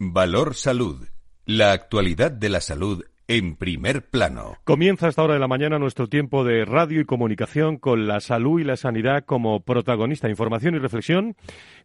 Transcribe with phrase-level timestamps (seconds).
[0.00, 1.08] Valor Salud.
[1.44, 4.54] La actualidad de la salud en primer plano.
[4.62, 8.20] Comienza a esta hora de la mañana nuestro tiempo de radio y comunicación con la
[8.20, 11.34] salud y la sanidad como protagonista, información y reflexión.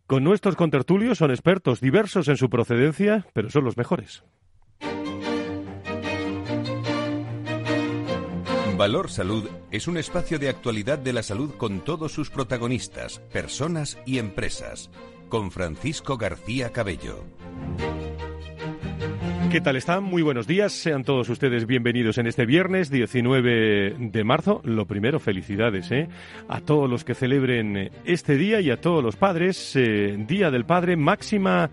[0.05, 4.23] Con nuestros contertulios son expertos diversos en su procedencia, pero son los mejores.
[8.77, 13.97] Valor Salud es un espacio de actualidad de la salud con todos sus protagonistas, personas
[14.05, 14.91] y empresas.
[15.33, 17.25] Con Francisco García Cabello.
[19.51, 20.03] ¿Qué tal están?
[20.03, 20.73] Muy buenos días.
[20.73, 24.61] Sean todos ustedes bienvenidos en este viernes 19 de marzo.
[24.63, 26.07] Lo primero, felicidades ¿eh?
[26.47, 29.75] a todos los que celebren este día y a todos los padres.
[29.75, 31.71] Eh, día del Padre, máxima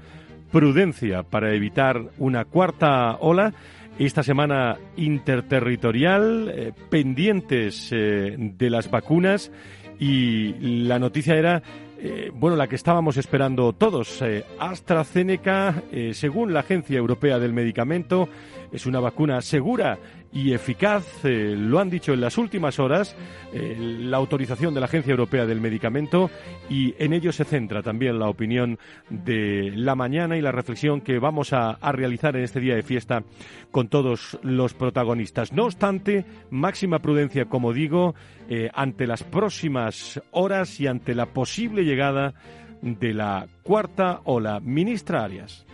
[0.51, 3.53] prudencia para evitar una cuarta ola.
[3.99, 9.53] Esta semana interterritorial, eh, pendientes eh, de las vacunas
[9.99, 10.55] y
[10.87, 11.63] la noticia era
[12.03, 14.23] eh, bueno, la que estábamos esperando todos.
[14.23, 18.29] Eh, AstraZeneca, eh, según la Agencia Europea del Medicamento,
[18.73, 19.99] es una vacuna segura
[20.33, 23.17] y eficaz, eh, lo han dicho en las últimas horas,
[23.53, 26.31] eh, la autorización de la Agencia Europea del Medicamento
[26.69, 28.79] y en ello se centra también la opinión
[29.09, 33.25] de la mañana y la reflexión que vamos a, realizar en este día de fiesta
[33.73, 35.53] con todos los protagonistas.
[35.53, 38.15] No obstante, máxima prudencia, como digo,
[38.49, 42.35] eh, ante las próximas horas y ante la posible llegada
[42.81, 44.61] de la cuarta ola.
[44.61, 45.67] Ministra Arias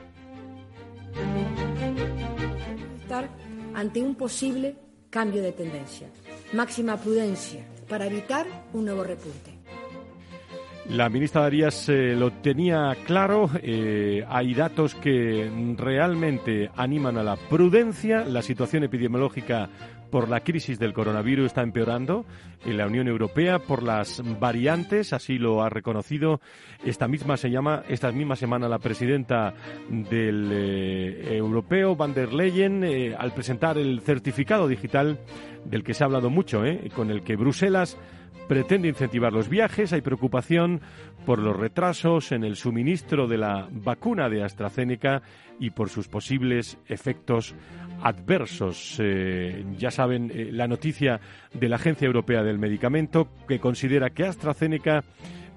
[3.75, 4.77] ante un posible
[5.11, 6.09] cambio de tendencia.
[6.53, 9.57] Máxima prudencia para evitar un nuevo repunte.
[10.91, 13.51] La ministra Arias eh, lo tenía claro.
[13.61, 18.25] Eh, hay datos que realmente animan a la prudencia.
[18.25, 19.69] La situación epidemiológica
[20.11, 22.25] por la crisis del coronavirus está empeorando
[22.65, 26.41] en la Unión Europea por las variantes, así lo ha reconocido.
[26.85, 29.55] Esta misma se llama esta misma semana la presidenta
[29.89, 35.19] del eh, europeo van der Leyen eh, al presentar el certificado digital
[35.65, 37.97] del que se ha hablado mucho, eh, con el que Bruselas
[38.49, 39.93] pretende incentivar los viajes.
[39.93, 40.81] Hay preocupación
[41.25, 45.23] por los retrasos en el suministro de la vacuna de AstraZeneca
[45.59, 47.55] y por sus posibles efectos
[48.03, 48.97] adversos.
[49.01, 51.21] Eh, ya saben eh, la noticia
[51.53, 55.03] de la Agencia Europea del Medicamento que considera que AstraZeneca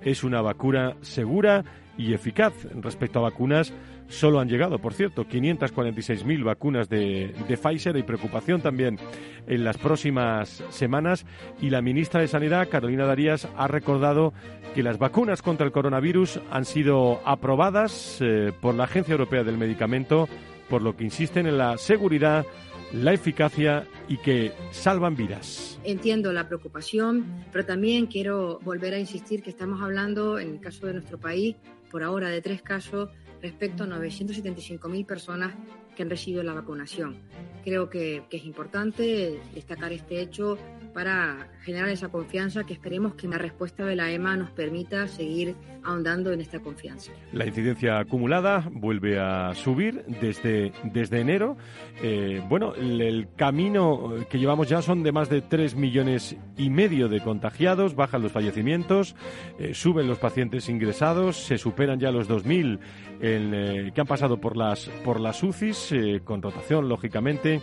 [0.02, 1.64] es una vacuna segura
[2.00, 3.74] y eficaz respecto a vacunas.
[4.08, 7.96] Solo han llegado, por cierto, 546.000 vacunas de, de Pfizer.
[7.96, 8.98] Hay preocupación también
[9.46, 11.26] en las próximas semanas.
[11.62, 14.34] Y la ministra de Sanidad, Carolina Darías, ha recordado
[14.74, 19.58] que las vacunas contra el coronavirus han sido aprobadas eh, por la Agencia Europea del
[19.58, 20.30] Medicamento,
[20.70, 22.46] por lo que insisten en la seguridad,
[22.94, 25.80] la eficacia y que salvan vidas.
[25.84, 30.88] Entiendo la preocupación, pero también quiero volver a insistir que estamos hablando, en el caso
[30.88, 31.56] de nuestro país,
[31.90, 33.10] por ahora de tres casos
[33.42, 35.56] respecto a 975.000 personas
[35.96, 37.18] que han recibido la vacunación.
[37.64, 40.58] Creo que, que, es importante destacar este hecho
[41.00, 45.56] para generar esa confianza que esperemos que la respuesta de la EMA nos permita seguir
[45.82, 47.14] ahondando en esta confianza.
[47.32, 51.56] La incidencia acumulada vuelve a subir desde, desde enero.
[52.04, 57.08] Eh, bueno, el, camino que llevamos ya son de más de 3 millones y medio
[57.08, 59.16] de contagiados, bajan los fallecimientos,
[59.58, 62.78] eh, suben los pacientes ingresados, se superan ya los 2.000
[63.22, 65.94] en, eh, que han pasado por las, por las UCIs,
[66.26, 67.62] con rotación, lógicamente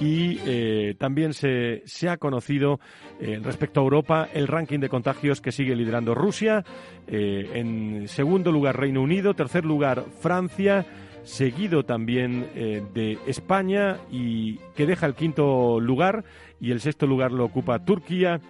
[0.00, 2.80] y eh, también se, se, ha conocido
[3.20, 6.64] eh, respecto a Europa el ranking de contagios que sigue liderando Rusia,
[7.06, 10.86] eh, en segundo lugar Reino Unido, tercer lugar Francia,
[11.24, 16.24] seguido también eh, de España y que deja el quinto lugar
[16.60, 18.40] y el sexto lugar lo ocupa Turquía,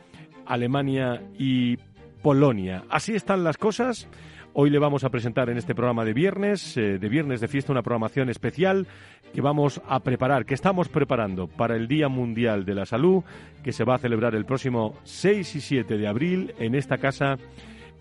[0.46, 1.76] Alemania y
[2.22, 2.84] Polonia.
[2.88, 4.08] Así están las cosas.
[4.54, 7.72] Hoy le vamos a presentar en este programa de viernes, eh, de viernes de fiesta,
[7.72, 8.86] una programación especial
[9.32, 13.24] que vamos a preparar, que estamos preparando para el Día Mundial de la Salud,
[13.64, 17.38] que se va a celebrar el próximo 6 y 7 de abril en esta casa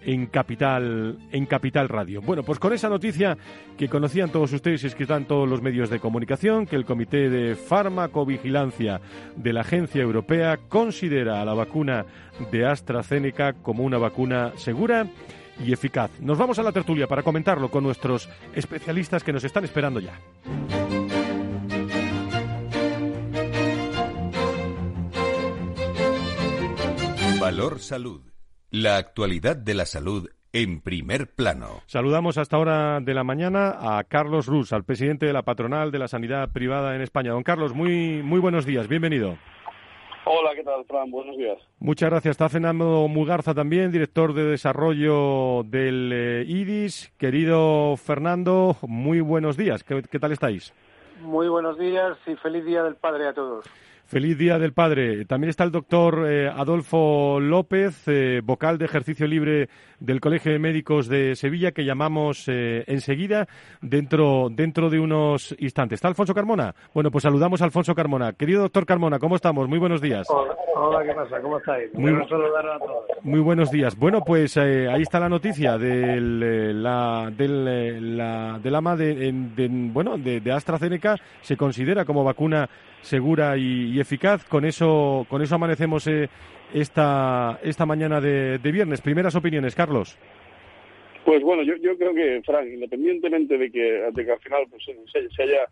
[0.03, 2.21] en Capital, en Capital Radio.
[2.21, 3.37] Bueno, pues con esa noticia
[3.77, 6.83] que conocían todos ustedes y es que están todos los medios de comunicación, que el
[6.83, 8.99] Comité de Farmacovigilancia
[9.37, 12.05] de la Agencia Europea considera a la vacuna
[12.51, 15.07] de AstraZeneca como una vacuna segura
[15.65, 16.11] y eficaz.
[16.19, 20.19] Nos vamos a la tertulia para comentarlo con nuestros especialistas que nos están esperando ya.
[27.39, 28.21] Valor Salud.
[28.69, 31.81] La actualidad de la salud en primer plano.
[31.87, 35.99] Saludamos hasta hora de la mañana a Carlos Rus, al presidente de la patronal de
[35.99, 37.31] la sanidad privada en España.
[37.31, 39.37] Don Carlos, muy, muy buenos días, bienvenido.
[40.25, 41.09] Hola, ¿qué tal, Fran?
[41.09, 41.57] Buenos días.
[41.79, 42.31] Muchas gracias.
[42.31, 47.11] Está Fernando Mugarza también, director de desarrollo del eh, IDIS.
[47.17, 49.83] Querido Fernando, muy buenos días.
[49.83, 50.73] ¿Qué tal estáis?
[51.21, 53.65] Muy buenos días y feliz Día del Padre a todos.
[54.11, 55.23] Feliz Día del Padre.
[55.23, 59.69] También está el doctor eh, Adolfo López, eh, vocal de ejercicio libre
[60.01, 63.47] del Colegio de Médicos de Sevilla, que llamamos eh, enseguida
[63.81, 65.95] dentro, dentro de unos instantes.
[65.95, 66.75] ¿Está Alfonso Carmona?
[66.93, 68.33] Bueno, pues saludamos a Alfonso Carmona.
[68.33, 69.69] Querido doctor Carmona, ¿cómo estamos?
[69.69, 70.27] Muy buenos días.
[70.75, 71.39] Hola, ¿qué pasa?
[71.41, 71.93] ¿Cómo estáis?
[71.93, 72.51] Muy, a todos.
[73.23, 73.97] muy buenos días.
[73.97, 79.31] Bueno, pues ahí está la noticia del, la, del, la, del ama de,
[79.93, 81.15] bueno, de, AstraZeneca.
[81.41, 82.67] Se considera como vacuna
[83.01, 84.45] segura y eficaz.
[84.45, 86.29] Con eso, con eso amanecemos eh,
[86.73, 89.01] esta, esta mañana de, viernes.
[89.01, 90.17] Primeras opiniones, Carlos.
[91.25, 94.83] Pues bueno, yo, yo creo que, Frank, independientemente de que, de que al final pues,
[94.85, 95.65] se, haya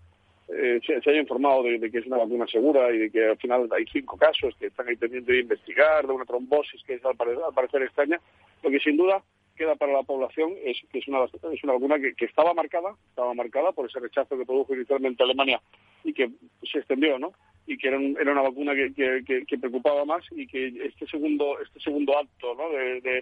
[0.50, 3.68] eh, se, haya informado de, que es una vacuna segura y de que al final
[3.72, 7.16] hay cinco casos que están ahí pendientes de investigar, de una trombosis que es al
[7.16, 8.20] parecer, extraña,
[8.64, 9.24] lo que sin duda
[9.60, 12.96] queda para la población es que es una, es una vacuna que, que, estaba marcada,
[13.10, 15.62] estaba marcada por ese rechazo que produjo inicialmente Alemania
[16.06, 16.30] y que
[16.64, 17.34] se extendió, ¿no?
[17.68, 18.94] y que era, era una vacuna que,
[19.26, 22.70] que, preocupaba más y que este segundo este segundo acto ¿no?
[22.70, 23.18] de, de,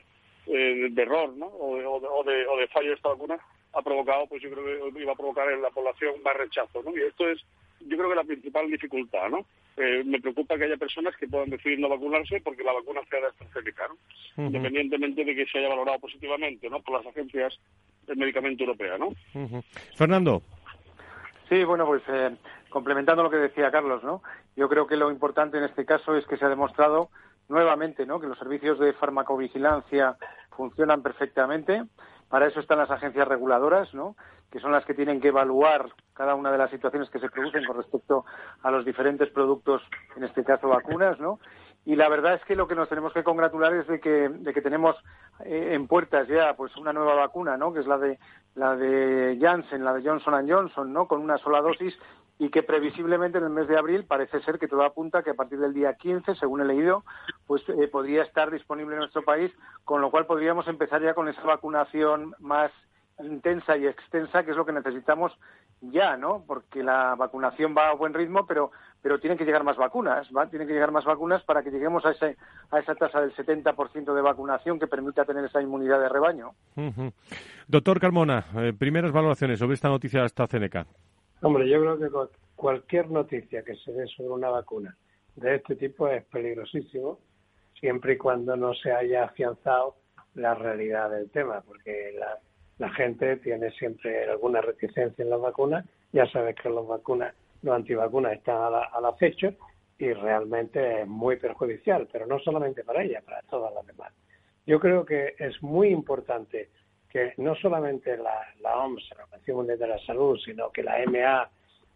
[0.46, 1.48] eh, error ¿no?
[1.48, 3.38] o, de, o, de, fallo de esta vacuna
[3.74, 6.82] ha provocado, pues yo creo que iba a provocar en la población más rechazo.
[6.84, 6.96] ¿no?
[6.96, 7.44] Y esto es,
[7.82, 9.30] yo creo que la principal dificultad.
[9.30, 9.46] ¿no?
[9.78, 13.22] Eh, me preocupa que haya personas que puedan decidir no vacunarse porque la vacuna sea
[13.22, 14.46] de AstraZeneca, ¿no?
[14.46, 16.82] independientemente de que se haya valorado positivamente ¿no?
[16.82, 17.60] por las agencias
[18.08, 18.98] del medicamento europea.
[18.98, 19.10] ¿no?
[19.96, 20.42] Fernando.
[21.50, 22.36] Sí, bueno, pues eh,
[22.70, 24.22] complementando lo que decía Carlos, ¿no?
[24.56, 27.10] Yo creo que lo importante en este caso es que se ha demostrado
[27.48, 28.20] nuevamente, ¿no?
[28.20, 30.18] Que los servicios de farmacovigilancia
[30.56, 31.84] funcionan perfectamente.
[32.30, 34.16] Para eso están las agencias reguladoras, ¿no?
[34.52, 37.66] Que son las que tienen que evaluar cada una de las situaciones que se producen
[37.66, 38.26] con respecto
[38.64, 39.82] a los diferentes productos,
[40.16, 41.40] en este caso vacunas, ¿no?
[41.86, 44.98] Y la verdad es que lo que nos tenemos que congratular es de que, tenemos
[45.46, 47.72] eh, en puertas ya pues una nueva vacuna, ¿no?
[47.72, 48.20] Que es la de
[48.56, 51.08] la de Janssen, la de Johnson Johnson, ¿no?
[51.08, 51.98] Con una sola dosis
[52.40, 55.36] y que previsiblemente en el mes de abril parece ser que todo apunta que a
[55.36, 57.04] partir del día 15, según he leído,
[57.48, 59.52] pues eh, podría estar disponible en nuestro país,
[59.86, 62.72] con lo cual podríamos empezar ya con esa vacunación más
[63.24, 65.32] intensa y extensa, que es lo que necesitamos
[65.82, 66.44] ya, ¿no?
[66.46, 70.48] Porque la vacunación va a buen ritmo, pero pero tienen que llegar más vacunas, ¿va?
[70.50, 72.36] Tienen que llegar más vacunas para que lleguemos a ese
[72.72, 76.52] a esa tasa del 70% de vacunación que permita tener esa inmunidad de rebaño.
[77.68, 80.86] Doctor Carmona, eh, primeras valoraciones sobre esta noticia de AstraZeneca.
[81.42, 84.98] Hombre, yo creo que cualquier noticia que se dé sobre una vacuna
[85.36, 87.20] de este tipo es peligrosísimo,
[87.80, 89.96] siempre y cuando no se haya afianzado
[90.34, 92.40] la realidad del tema, porque la,
[92.80, 95.86] la gente tiene siempre alguna reticencia en las vacunas.
[96.12, 99.54] Ya sabes que las vacunas, los antivacunas están a la, al acecho
[100.00, 104.14] y realmente es muy perjudicial, pero no solamente para ella, para todas las demás.
[104.66, 106.70] Yo creo que es muy importante
[107.10, 110.98] que no solamente la, la OMS, la Organización Mundial de la Salud, sino que la
[111.06, 111.50] MA,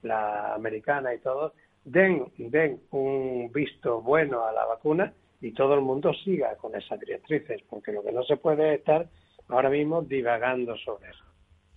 [0.04, 1.54] la americana y todos,
[1.84, 7.00] den, den un visto bueno a la vacuna y todo el mundo siga con esas
[7.00, 9.08] directrices, porque lo que no se puede es estar
[9.50, 11.24] ahora mismo divagando sobre eso.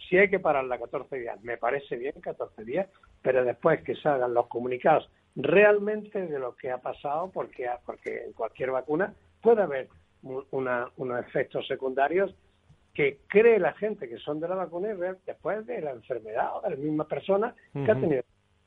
[0.08, 2.88] Si hay que pararla 14 días, me parece bien 14 días,
[3.22, 8.32] pero después que salgan los comunicados realmente de lo que ha pasado, porque, porque en
[8.32, 9.88] cualquier vacuna puede haber
[10.22, 12.34] unos efectos secundarios
[12.94, 14.96] que cree la gente que son de la vacuna y
[15.26, 18.22] después de la enfermedad o de la misma persona que ha tenido.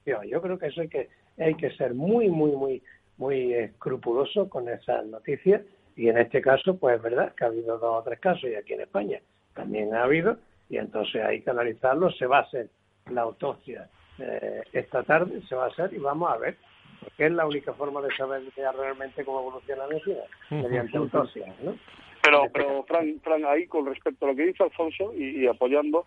[0.05, 2.83] Yo creo que eso hay que, hay que ser muy, muy, muy,
[3.17, 5.61] muy escrupuloso con esas noticias
[5.95, 8.55] y en este caso, pues es verdad que ha habido dos o tres casos y
[8.55, 9.19] aquí en España
[9.53, 10.37] también ha habido
[10.69, 12.11] y entonces hay que analizarlo.
[12.11, 12.69] Se va a hacer
[13.09, 16.57] la autopsia eh, esta tarde, se va a hacer y vamos a ver,
[17.01, 21.75] porque es la única forma de saber realmente cómo evoluciona la vida, mediante autopsia, ¿no?
[22.27, 26.05] Pero, pero Fran, Fran, ahí con respecto a lo que dice Alfonso y, apoyando,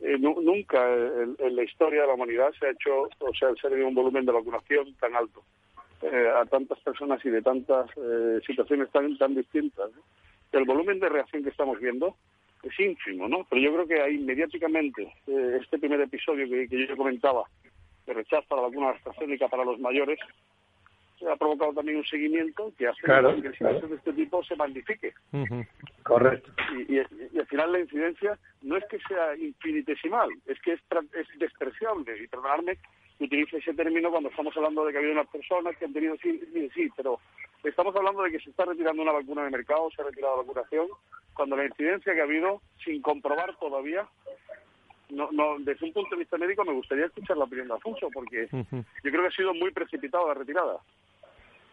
[0.00, 3.86] eh, nunca en, la historia de la humanidad se ha hecho, o sea, se ha
[3.86, 5.42] un volumen de vacunación tan alto.
[6.02, 9.88] Eh, a tantas personas y de tantas eh, situaciones tan tan distintas.
[10.50, 12.16] El volumen de reacción que estamos viendo
[12.64, 13.46] es ínfimo, ¿no?
[13.48, 17.44] Pero yo creo que ahí mediáticamente eh, este primer episodio que, yo comentaba
[18.04, 20.18] de rechazo a la vacuna AstraZeneca para los mayores
[21.30, 25.12] ha provocado también un seguimiento que hace que el situación de este tipo se magnifique.
[26.02, 26.52] Correcto.
[26.88, 30.80] Y, al final la incidencia no es que sea infinitesimal, es que es,
[31.14, 32.22] es despreciable.
[32.22, 32.78] Y perdonadme
[33.20, 36.16] utilice ese término cuando estamos hablando de que ha habido unas personas que han tenido
[36.16, 36.40] sí,
[36.74, 37.18] sí, pero
[37.62, 40.42] estamos hablando de que se está retirando una vacuna de mercado, se ha retirado la
[40.42, 40.88] vacunación,
[41.34, 44.06] cuando la incidencia que ha habido, sin comprobar todavía,
[45.10, 48.08] no, no, desde un punto de vista médico me gustaría escuchar la opinión de Alfonso,
[48.12, 50.78] porque yo creo que ha sido muy precipitada la retirada.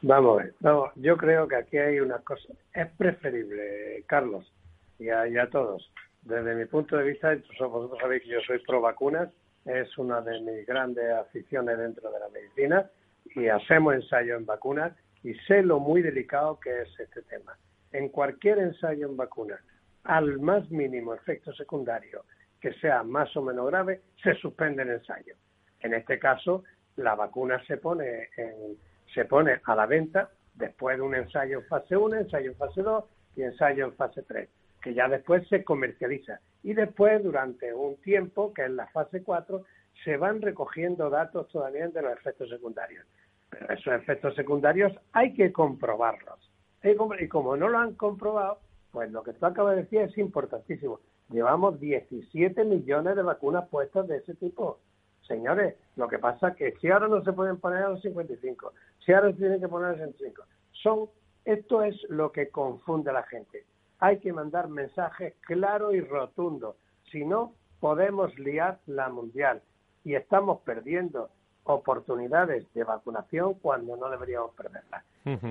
[0.02, 0.54] Vamos a ver,
[0.96, 2.54] yo creo que aquí hay una cosa.
[2.74, 4.52] Es preferible, Carlos,
[4.98, 5.92] y a, y a todos,
[6.22, 9.30] desde mi punto de vista, vosotros sabéis que yo soy pro vacunas,
[9.66, 12.90] es una de mis grandes aficiones dentro de la medicina
[13.36, 17.58] y hacemos ensayos en vacunas y sé lo muy delicado que es este tema.
[17.92, 19.60] En cualquier ensayo en vacunas,
[20.04, 22.24] al más mínimo efecto secundario
[22.62, 25.36] que sea más o menos grave, se suspende el ensayo.
[25.82, 26.64] En este caso,
[26.98, 28.78] la vacuna se pone, en,
[29.14, 32.82] se pone a la venta después de un ensayo en fase 1, ensayo en fase
[32.82, 33.04] 2
[33.36, 34.50] y ensayo en fase 3
[34.82, 36.40] que ya después se comercializa.
[36.64, 39.64] Y después, durante un tiempo, que es la fase 4,
[40.04, 43.06] se van recogiendo datos todavía de los efectos secundarios.
[43.50, 46.52] Pero esos efectos secundarios hay que comprobarlos.
[46.84, 48.60] Y como no lo han comprobado,
[48.92, 51.00] pues lo que tú acabas de decir es importantísimo.
[51.30, 54.80] Llevamos 17 millones de vacunas puestas de ese tipo.
[55.28, 58.74] Señores, lo que pasa es que si ahora no se pueden poner a los 55,
[59.10, 60.44] si ahora se tienen que poner a los 65,
[60.84, 61.10] son,
[61.44, 63.66] esto es lo que confunde a la gente
[64.00, 66.76] hay que mandar mensajes claros y rotundos.
[67.12, 69.62] Si no, podemos liar la mundial
[70.04, 71.30] y estamos perdiendo
[71.66, 75.04] oportunidades de vacunación cuando no deberíamos perderlas.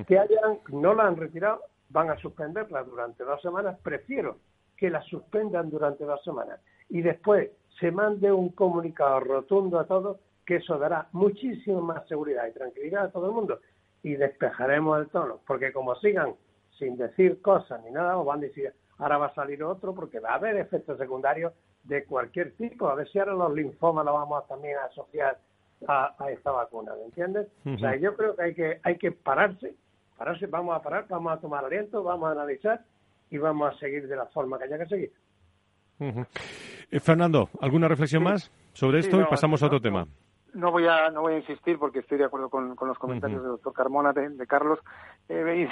[0.06, 1.60] Que hayan, no la han retirado,
[1.90, 3.78] van a suspenderla durante dos semanas.
[3.82, 4.38] Prefiero
[4.76, 10.16] que la suspendan durante dos semanas y después se mande un comunicado rotundo a todos
[10.48, 13.60] que eso dará muchísimo más seguridad y tranquilidad a todo el mundo
[14.02, 16.36] y despejaremos el tono, porque como sigan
[16.78, 20.20] sin decir cosas ni nada, o van a decir, ahora va a salir otro, porque
[20.20, 21.52] va a haber efectos secundarios
[21.84, 22.88] de cualquier tipo.
[22.88, 25.38] A ver si ahora los linfomas los vamos a también a asociar
[25.86, 27.48] a, esta vacuna, ¿me entiendes?
[27.66, 29.74] O sea, yo creo que hay que hay que pararse,
[30.16, 32.80] pararse, vamos a parar, vamos a tomar aliento, vamos a analizar
[33.30, 35.12] y vamos a seguir de la forma que haya que seguir.
[36.90, 40.08] Eh, Fernando, ¿alguna reflexión más sobre esto y pasamos a otro tema?
[40.54, 43.52] No voy a no voy a insistir porque estoy de acuerdo con, los comentarios del
[43.52, 44.78] doctor Carmona de, Carlos.
[45.28, 45.68] Eh,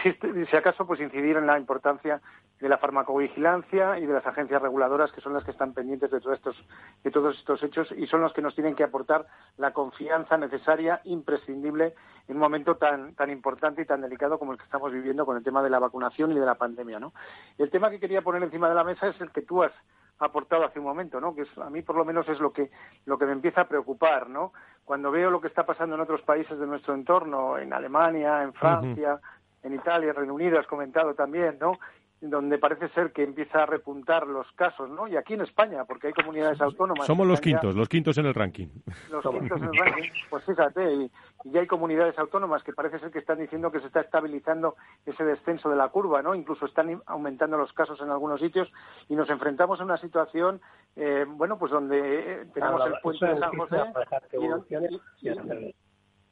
[0.50, 2.20] si acaso pues incidir en la importancia
[2.60, 6.20] de la farmacovigilancia y de las agencias reguladoras que son las que están pendientes de
[6.20, 6.56] todos estos
[7.04, 11.00] de todos estos hechos y son los que nos tienen que aportar la confianza necesaria
[11.04, 11.94] imprescindible
[12.28, 15.36] en un momento tan tan importante y tan delicado como el que estamos viviendo con
[15.36, 17.12] el tema de la vacunación y de la pandemia no
[17.58, 19.72] el tema que quería poner encima de la mesa es el que tú has
[20.18, 21.34] aportado hace un momento, ¿no?
[21.34, 22.70] Que a mí por lo menos es lo que
[23.04, 24.52] lo que me empieza a preocupar, ¿no?
[24.84, 28.52] Cuando veo lo que está pasando en otros países de nuestro entorno, en Alemania, en
[28.54, 29.20] Francia,
[29.62, 31.78] en Italia, Reino Unido, has comentado también, ¿no?
[32.20, 35.06] Donde parece ser que empieza a repuntar los casos, ¿no?
[35.06, 37.06] Y aquí en España, porque hay comunidades autónomas.
[37.06, 38.68] Somos los quintos, los quintos en el ranking.
[39.10, 41.10] Los quintos en el ranking, pues fíjate, y,
[41.44, 45.24] ya hay comunidades autónomas que parece ser que están diciendo que se está estabilizando ese
[45.24, 46.34] descenso de la curva, ¿no?
[46.34, 48.72] Incluso están aumentando los casos en algunos sitios
[49.08, 50.60] y nos enfrentamos a una situación,
[50.96, 51.98] eh, bueno, pues donde
[52.42, 53.76] eh, tenemos el puente de San José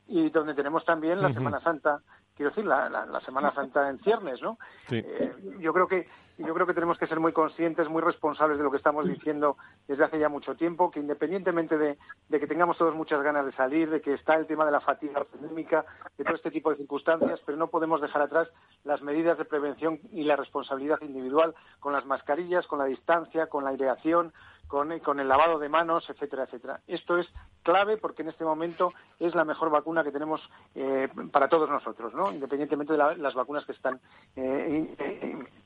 [0.06, 2.00] y, donde tenemos también la Semana Santa
[2.36, 4.58] quiero decir, la, la, Semana Santa en ciernes, ¿no?
[4.90, 8.64] Eh, yo creo que yo creo que tenemos que ser muy conscientes, muy responsables de
[8.64, 11.96] lo que estamos diciendo desde hace ya mucho tiempo, que independientemente de,
[12.28, 15.22] que tengamos todos muchas ganas de salir, de que está el tema de la fatiga
[15.24, 15.84] pandémica,
[16.18, 18.48] de todo este tipo de circunstancias, pero no podemos dejar atrás
[18.82, 23.62] las medidas de prevención y la responsabilidad individual con las mascarillas, con la distancia, con
[23.62, 24.32] la aireación,
[24.66, 26.80] con, con, el lavado de manos, etcétera, etcétera.
[26.86, 27.26] Esto es
[27.62, 30.40] clave porque en este momento es la mejor vacuna que tenemos
[30.74, 32.32] eh, para todos nosotros, ¿no?
[32.32, 34.00] independientemente de las vacunas que están
[34.36, 34.86] eh,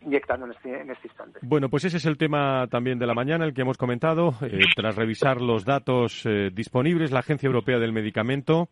[0.02, 1.40] inyectando en este, en este instante.
[1.42, 4.34] Bueno, pues ese es el tema también de la mañana, el que hemos comentado.
[4.42, 8.68] Eh, tras revisar los datos disponibles, la Agencia Europea del Medicamento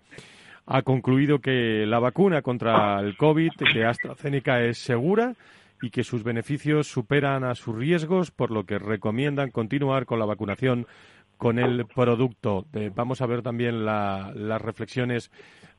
[0.66, 5.34] ha concluido que la vacuna contra el COVID de AstraZeneca es segura
[5.82, 10.26] y que sus beneficios superan a sus riesgos, por lo que recomiendan continuar con la
[10.26, 10.86] vacunación
[11.36, 12.66] con el producto.
[12.94, 15.30] vamos a ver también las reflexiones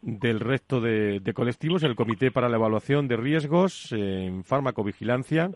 [0.02, 1.84] del resto de, colectivos.
[1.84, 5.52] El Comité para la Evaluación de Riesgos en Farmacovigilancia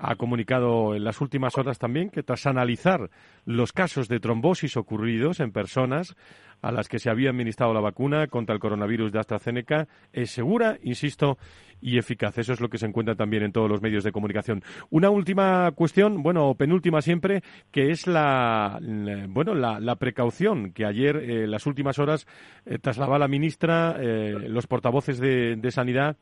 [0.00, 3.10] ha comunicado en las últimas horas también que tras analizar
[3.44, 6.16] los casos de trombosis ocurridos en personas
[6.62, 10.78] a las que se había administrado la vacuna contra el coronavirus de AstraZeneca es segura,
[10.82, 11.38] insisto,
[11.80, 12.38] y eficaz.
[12.38, 14.62] Eso es lo que se encuentra también en todos los medios de comunicación.
[14.90, 18.80] Una última cuestión, bueno, penúltima siempre, que es la,
[19.28, 22.26] bueno, la, precaución que ayer, en eh, las últimas horas,
[22.66, 26.16] eh, trasladaba la ministra, eh, los portavoces de, de Sanidad,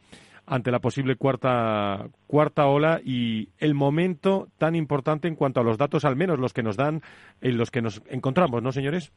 [0.46, 5.76] ante la posible cuarta, cuarta ola y el momento tan importante en cuanto a los
[5.76, 7.02] datos, al menos los que nos dan,
[7.40, 9.12] en los que nos encontramos, ¿no, señores?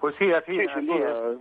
[0.00, 1.36] Pues sí, así, sin, duda,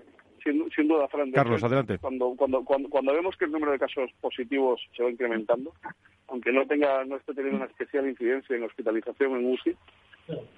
[0.76, 1.32] sin, duda, Fran.
[1.32, 1.98] Carlos, adelante.
[2.00, 5.72] Cuando, cuando, cuando, cuando vemos que el número de casos positivos se va incrementando,
[6.28, 9.78] aunque no tenga no esté teniendo una especial incidencia en hospitalización en UCI,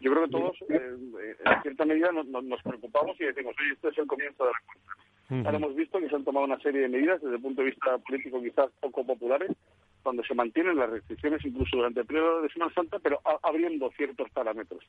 [0.01, 3.89] yo creo que todos, eh, en cierta medida, nos, nos, preocupamos y decimos, oye, este
[3.89, 6.81] es el comienzo de la cuenta Ahora hemos visto que se han tomado una serie
[6.81, 9.51] de medidas desde el punto de vista político quizás poco populares,
[10.03, 14.29] cuando se mantienen las restricciones incluso durante el periodo de Semana Santa, pero abriendo ciertos
[14.29, 14.83] parámetros.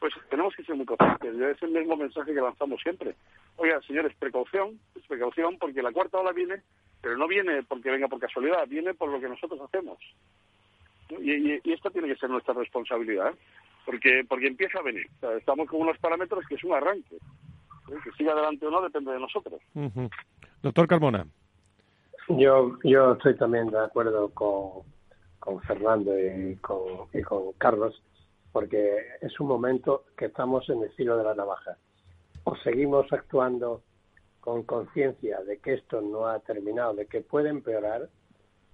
[0.00, 3.14] Pues tenemos que ser muy conscientes, es el mismo mensaje que lanzamos siempre.
[3.56, 6.62] Oiga, señores, precaución, precaución, porque la cuarta ola viene,
[7.02, 9.98] pero no viene porque venga por casualidad, viene por lo que nosotros hacemos.
[11.20, 13.36] Y, y, esto tiene que ser nuestra responsabilidad, ¿eh?
[13.84, 15.06] porque porque empieza a venir.
[15.36, 17.18] estamos con unos parámetros que es un arranque.
[17.86, 19.60] Que siga adelante o no depende de nosotros.
[20.62, 21.26] Doctor Carmona.
[22.28, 24.82] Yo, yo estoy también de acuerdo con,
[25.38, 26.80] con Fernando y con,
[27.12, 28.02] y con Carlos,
[28.52, 31.76] porque es un momento que estamos en el filo de la navaja.
[32.44, 33.82] O seguimos actuando
[34.40, 38.08] con conciencia de que esto no ha terminado, de que puede empeorar,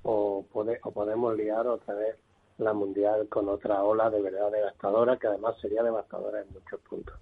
[0.03, 2.17] o, o podemos liar otra vez
[2.61, 7.19] la mundial con otra ola de verdad devastadora, que además sería devastadora en muchos puntos.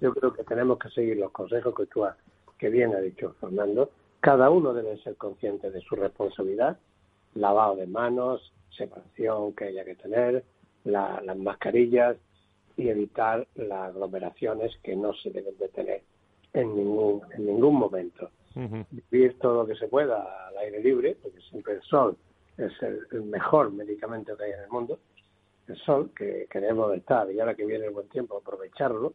[0.00, 2.16] Yo creo que tenemos que seguir los consejos que tú has,
[2.58, 6.78] que bien ha dicho Fernando, cada uno debe ser consciente de su responsabilidad,
[7.34, 10.44] lavado de manos, separación que haya que tener,
[10.84, 12.16] las mascarillas
[12.76, 16.02] y evitar las aglomeraciones que no se deben de tener
[16.52, 18.30] en ningún, en ningún momento.
[19.10, 22.16] Vivir todo lo que se pueda al aire libre, porque siempre el sol
[22.58, 24.98] es el, mejor medicamento que hay en el mundo,
[25.68, 29.14] el sol, que queremos estar y ahora que viene el buen tiempo aprovecharlo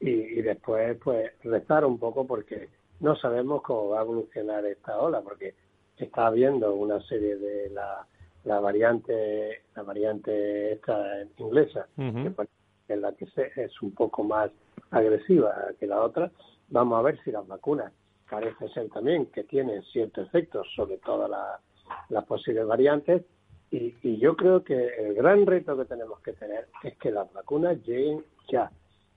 [0.00, 2.68] y, y después pues rezar un poco porque
[3.00, 5.54] no sabemos cómo va a evolucionar esta ola, porque
[5.96, 8.06] está habiendo una serie de la,
[8.44, 13.26] la variante la variante esta inglesa, en la que
[13.56, 14.50] es un poco más
[14.90, 16.30] agresiva que la otra.
[16.68, 17.92] Vamos a ver si las vacunas
[18.28, 21.30] parece ser también que tienen cierto efecto sobre todas
[22.08, 23.24] las posibles variantes.
[23.70, 27.32] Y, y yo creo que el gran reto que tenemos que tener es que las
[27.32, 28.70] vacunas lleguen ya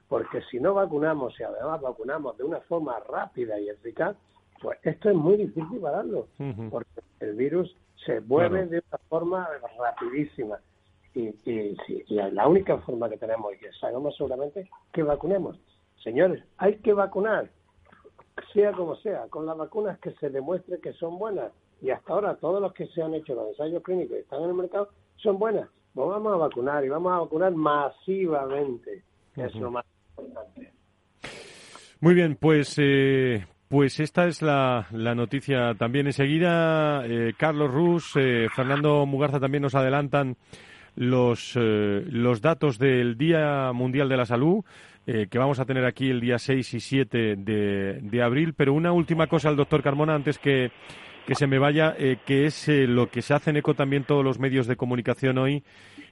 [0.07, 4.15] porque si no vacunamos y además vacunamos de una forma rápida y eficaz,
[4.61, 6.27] pues esto es muy difícil pararlo,
[6.69, 10.59] porque el virus se mueve de una forma rapidísima.
[11.13, 15.59] Y, y, y, la única forma que tenemos y que sabemos seguramente que vacunemos.
[16.03, 17.49] Señores, hay que vacunar,
[18.53, 21.51] sea como sea, con las vacunas que se demuestre que son buenas.
[21.81, 24.49] Y hasta ahora todos los que se han hecho los ensayos clínicos y están en
[24.49, 25.69] el mercado son buenas.
[25.93, 29.03] Pues vamos a vacunar y vamos a vacunar masivamente.
[29.35, 29.85] Es lo más
[31.99, 36.05] muy bien, pues eh, pues esta es la, noticia también.
[36.05, 40.37] Enseguida, eh, Carlos Rus, eh, Fernando Mugarza también nos adelantan
[40.95, 44.63] los, los datos del Día Mundial de la Salud,
[45.05, 48.55] que vamos a tener aquí el día 6 y 7 de, de abril.
[48.55, 50.71] Pero una última cosa al doctor Carmona antes que,
[51.27, 54.39] que se me vaya, que es lo que se hace en eco también todos los
[54.39, 55.63] medios de comunicación hoy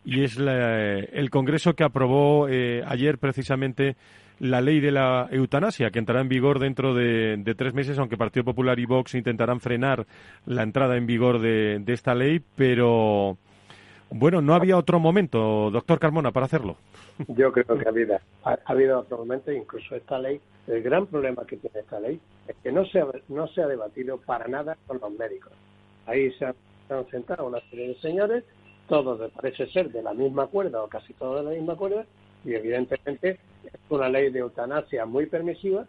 [0.05, 3.95] y es el Congreso que aprobó eh, ayer precisamente
[4.39, 8.43] la ley de la eutanasia, que entrará en vigor dentro de, tres meses, aunque Partido
[8.43, 10.05] Popular y Vox intentarán frenar
[10.45, 13.37] la entrada en vigor de, esta ley, pero
[14.09, 16.77] bueno, no había otro momento, doctor Carmona, para hacerlo.
[17.27, 21.45] Yo creo que ha habido, ha, habido otro momento, incluso esta ley, el gran problema
[21.45, 24.77] que tiene esta ley es que no se ha, no se ha debatido para nada
[24.87, 25.51] con los médicos.
[26.05, 26.55] Ahí se han,
[26.87, 28.43] se sentado una serie de señores
[28.87, 32.05] todos parece ser de la misma cuerda o casi todos de la misma cuerda
[32.43, 35.85] y evidentemente es una ley de eutanasia muy permisiva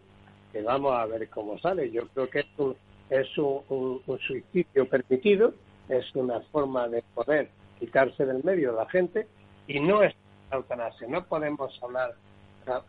[0.51, 1.91] que vamos a ver cómo sale.
[1.91, 2.75] Yo creo que es un,
[3.09, 5.53] es un, suicidio permitido,
[5.89, 9.27] es una forma de poder quitarse del medio a la gente
[9.67, 10.15] y no es
[10.49, 11.07] la eutanasia.
[11.07, 12.15] No podemos hablar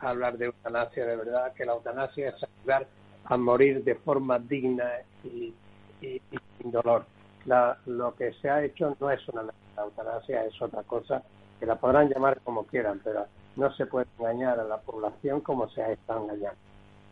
[0.00, 2.88] hablar de eutanasia de verdad, que la eutanasia es ayudar
[3.26, 4.90] a morir de forma digna
[5.22, 5.54] y,
[6.00, 6.20] y
[6.58, 7.04] sin dolor
[7.86, 9.42] lo que se ha hecho no es una
[9.76, 11.22] eutanasia, es otra cosa,
[11.58, 15.68] que la podrán llamar como quieran, pero no se puede engañar a la población como
[15.70, 16.58] se ha estado engañando.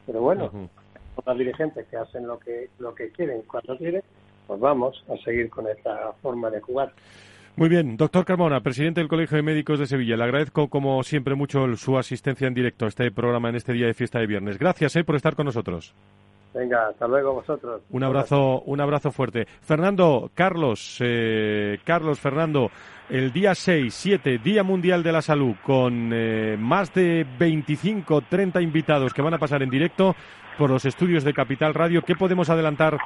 [0.04, 0.50] Pero bueno,
[1.24, 4.02] los dirigentes que hacen lo que, lo que quieren cuando quieren,
[4.46, 6.92] pues vamos a seguir con esta forma de jugar.
[7.56, 10.14] Muy bien, doctor Carmona, presidente del Colegio de Médicos de Sevilla.
[10.18, 13.86] Le agradezco, como siempre, mucho su asistencia en directo a este programa en este día
[13.86, 14.58] de fiesta de viernes.
[14.58, 15.94] Gracias eh, por estar con nosotros.
[16.52, 17.80] Venga, hasta luego vosotros.
[17.88, 19.46] Un abrazo, un abrazo fuerte.
[19.62, 22.70] Fernando, Carlos, eh, Carlos, Fernando,
[23.08, 28.60] el día 6, 7, Día Mundial de la Salud, con eh, más de 25, 30
[28.60, 30.14] invitados que van a pasar en directo
[30.58, 32.02] por los estudios de Capital Radio.
[32.02, 32.98] ¿Qué podemos adelantar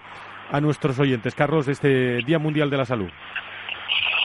[0.51, 3.11] a nuestros oyentes, Carlos, de este Día Mundial de la Salud?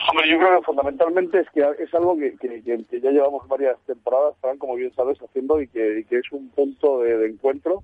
[0.08, 4.76] Hombre, yo creo que fundamentalmente es que es algo que, ya llevamos varias temporadas, como
[4.76, 7.82] bien sabes, haciendo y que, es un punto de encuentro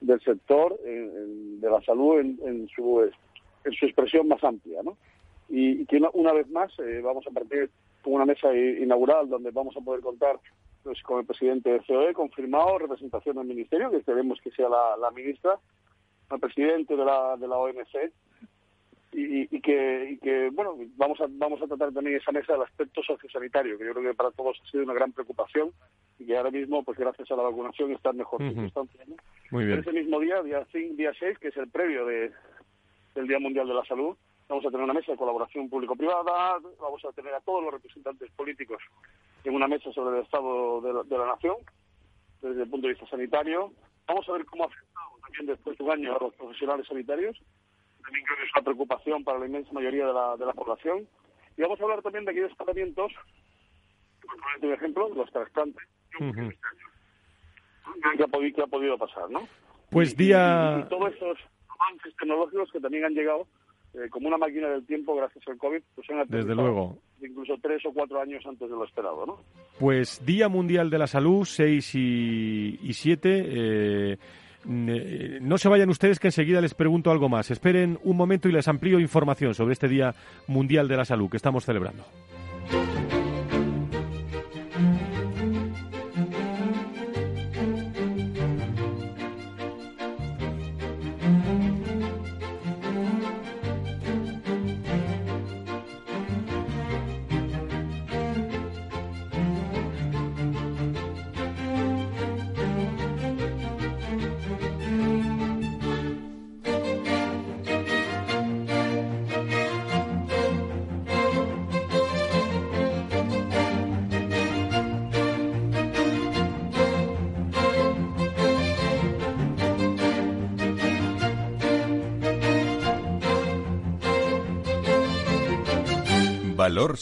[0.00, 3.10] del sector de la salud en, su,
[3.64, 4.96] en su expresión más amplia, ¿no?
[5.48, 7.70] Y, que una, vez más eh, vamos a partir
[8.02, 10.38] con una mesa inaugural donde vamos a poder contar
[10.82, 15.10] pues, con el presidente de COE, confirmado, representación del ministerio, que esperemos que sea la,
[15.10, 15.58] ministra,
[16.28, 18.12] al presidente de la, de la OMC,
[19.12, 23.78] y, que, que, bueno, vamos a, vamos a tratar también esa mesa del aspecto sociosanitario,
[23.78, 25.72] que yo creo que para todos ha sido una gran preocupación
[26.18, 29.00] y que ahora mismo, pues gracias a la vacunación, está en mejor circunstancia.
[29.50, 29.78] Muy bien.
[29.78, 32.32] Ese mismo día, día, día 6, que es el previo de,
[33.14, 34.14] del Día Mundial de la Salud,
[34.46, 38.30] vamos a tener una mesa de colaboración público-privada, vamos a tener a todos los representantes
[38.32, 38.82] políticos
[39.44, 41.56] en una mesa sobre el estado de la, de la nación,
[42.42, 43.72] desde el punto de vista sanitario.
[44.06, 47.38] Vamos a ver cómo ha afectado también después de un año a los profesionales sanitarios
[48.02, 51.06] también creo que es una preocupación para la inmensa mayoría de la, de la población.
[51.56, 53.12] Y vamos a hablar también de aquellos tratamientos,
[54.60, 56.24] por ejemplo, los trasplantes, que,
[58.22, 59.48] ha podido, que ha podido pasar, ¿no?
[59.90, 60.82] Pues día...
[60.84, 63.48] Y, todos esos avances tecnológicos que también han llegado
[63.94, 66.98] eh, como una máquina del tiempo gracias al COVID, pues han Desde luego.
[67.20, 69.38] incluso tres o cuatro años antes de lo esperado, ¿no?
[69.80, 73.44] Pues Día Mundial de la Salud, 6 y 7.
[73.46, 74.18] Eh,
[74.68, 77.50] no se vayan ustedes que enseguida les pregunto algo más.
[77.50, 80.14] Esperen un momento y les amplío información sobre este Día
[80.46, 82.04] Mundial de la Salud que estamos celebrando.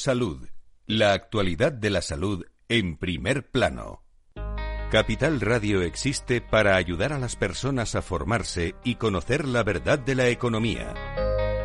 [0.06, 0.46] Salud.
[0.86, 4.04] La actualidad de la salud en primer plano.
[4.88, 10.14] Capital Radio existe para ayudar a las personas a formarse y conocer la verdad de
[10.14, 10.94] la economía.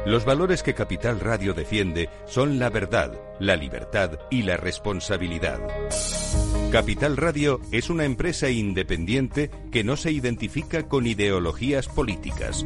[0.07, 5.59] Los valores que Capital Radio defiende son la verdad, la libertad y la responsabilidad.
[6.71, 12.65] Capital Radio es una empresa independiente que no se identifica con ideologías políticas.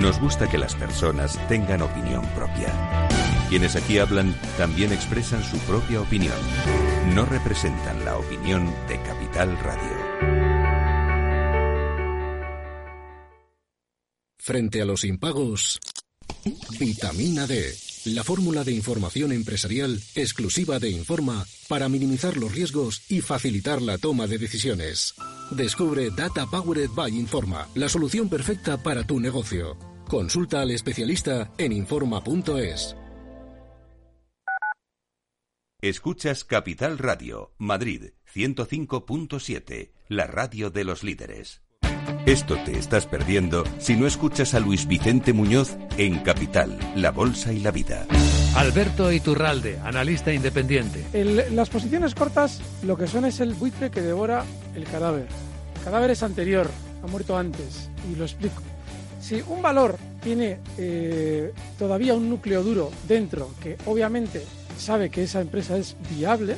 [0.00, 2.72] Nos gusta que las personas tengan opinión propia.
[3.48, 6.36] Quienes aquí hablan también expresan su propia opinión.
[7.16, 10.88] No representan la opinión de Capital Radio.
[14.38, 15.80] Frente a los impagos,
[16.78, 23.20] vitamina D, la fórmula de información empresarial exclusiva de Informa para minimizar los riesgos y
[23.20, 25.14] facilitar la toma de decisiones.
[25.50, 29.87] Descubre Data Powered by Informa, la solución perfecta para tu negocio.
[30.08, 32.96] Consulta al especialista en Informa.es.
[35.82, 41.60] Escuchas Capital Radio, Madrid 105.7, la radio de los líderes.
[42.24, 47.52] Esto te estás perdiendo si no escuchas a Luis Vicente Muñoz en Capital, La Bolsa
[47.52, 48.06] y la Vida.
[48.56, 51.04] Alberto Iturralde, analista independiente.
[51.50, 55.28] las posiciones cortas lo que son es el buitre que devora el cadáver.
[55.76, 56.70] El cadáver es anterior,
[57.02, 58.62] ha muerto antes, y lo explico.
[59.28, 64.42] Si un valor tiene eh, todavía un núcleo duro dentro, que obviamente
[64.78, 66.56] sabe que esa empresa es viable,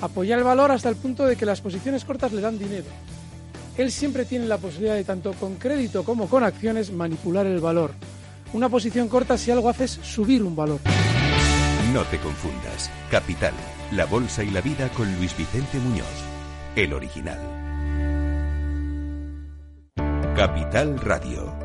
[0.00, 2.86] apoyar el valor hasta el punto de que las posiciones cortas le dan dinero.
[3.76, 7.90] Él siempre tiene la posibilidad de, tanto con crédito como con acciones, manipular el valor.
[8.54, 10.80] Una posición corta si algo hace es subir un valor.
[11.92, 12.90] No te confundas.
[13.10, 13.52] Capital,
[13.92, 16.06] la bolsa y la vida con Luis Vicente Muñoz,
[16.76, 17.54] el original.
[20.34, 21.53] Capital Radio,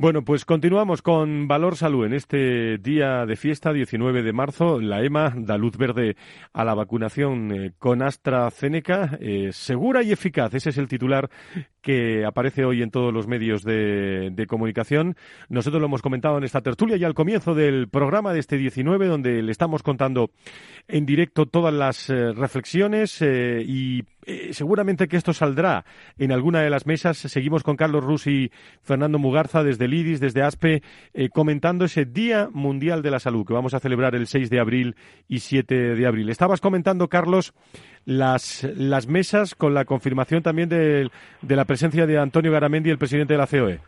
[0.00, 4.80] Bueno, pues continuamos con Valor Salud en este día de fiesta, 19 de marzo.
[4.80, 6.16] La EMA da luz verde
[6.52, 10.54] a la vacunación eh, con AstraZeneca, eh, segura y eficaz.
[10.54, 11.28] Ese es el titular
[11.80, 15.16] que aparece hoy en todos los medios de, comunicación.
[15.48, 19.06] Nosotros lo hemos comentado en esta tertulia ya al comienzo del programa de este 19,
[19.06, 20.30] donde le estamos contando
[20.86, 24.04] en directo todas las eh, reflexiones y
[24.52, 25.84] seguramente que esto saldrá
[26.18, 27.16] en alguna de las mesas.
[27.18, 28.50] Seguimos con Carlos Rus y
[28.82, 30.82] Fernando Mugarza desde Lidis, desde ASPE,
[31.14, 34.60] eh, comentando ese Día Mundial de la Salud que vamos a celebrar el 6 de
[34.60, 34.96] abril
[35.28, 36.28] y 7 de abril.
[36.28, 37.54] Estabas comentando, Carlos,
[38.04, 41.10] las, las mesas con la confirmación también de,
[41.42, 43.80] de la presencia de Antonio Garamendi, el presidente de la COE.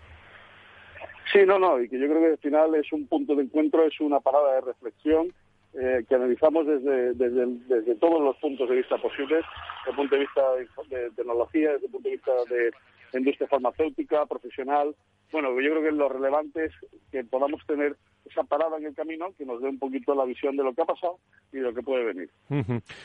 [1.33, 3.87] Sí, no, no, y que yo creo que al final es un punto de encuentro,
[3.87, 5.33] es una parada de reflexión
[5.75, 9.44] eh, que analizamos desde, desde, desde, todos los puntos de vista posibles,
[9.79, 10.42] desde el punto de vista
[10.88, 12.73] de tecnología, desde el punto de vista de
[13.18, 14.94] industria farmacéutica, profesional,
[15.33, 16.73] bueno, yo creo que lo relevante es
[17.12, 20.57] que podamos tener esa parada en el camino que nos dé un poquito la visión
[20.57, 21.18] de lo que ha pasado
[21.53, 22.31] y de lo que puede venir.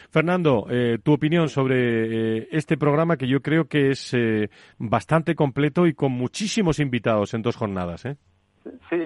[0.09, 5.35] Fernando, eh, tu opinión sobre eh, este programa que yo creo que es eh, bastante
[5.35, 8.05] completo y con muchísimos invitados en dos jornadas.
[8.05, 8.17] ¿eh?
[8.89, 8.97] Sí,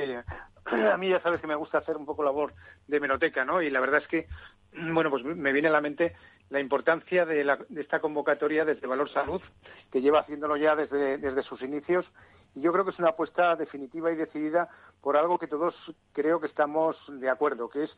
[0.66, 2.54] a mí ya sabes que me gusta hacer un poco labor
[2.88, 3.62] de menoteca, ¿no?
[3.62, 4.28] Y la verdad es que,
[4.94, 6.14] bueno, pues me viene a la mente
[6.50, 9.42] la importancia de, la, de esta convocatoria desde Valor Salud,
[9.92, 12.06] que lleva haciéndolo ya desde, sus inicios
[12.56, 14.70] y yo creo que es una apuesta definitiva y decidida
[15.02, 15.76] por algo que todos
[16.14, 17.92] creo que estamos de acuerdo, que es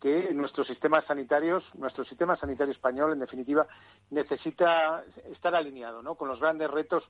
[0.00, 3.66] que nuestros sistemas sanitarios, nuestro sistema sanitario español, en definitiva,
[4.10, 6.14] necesita estar alineado ¿no?
[6.14, 7.04] con los grandes retos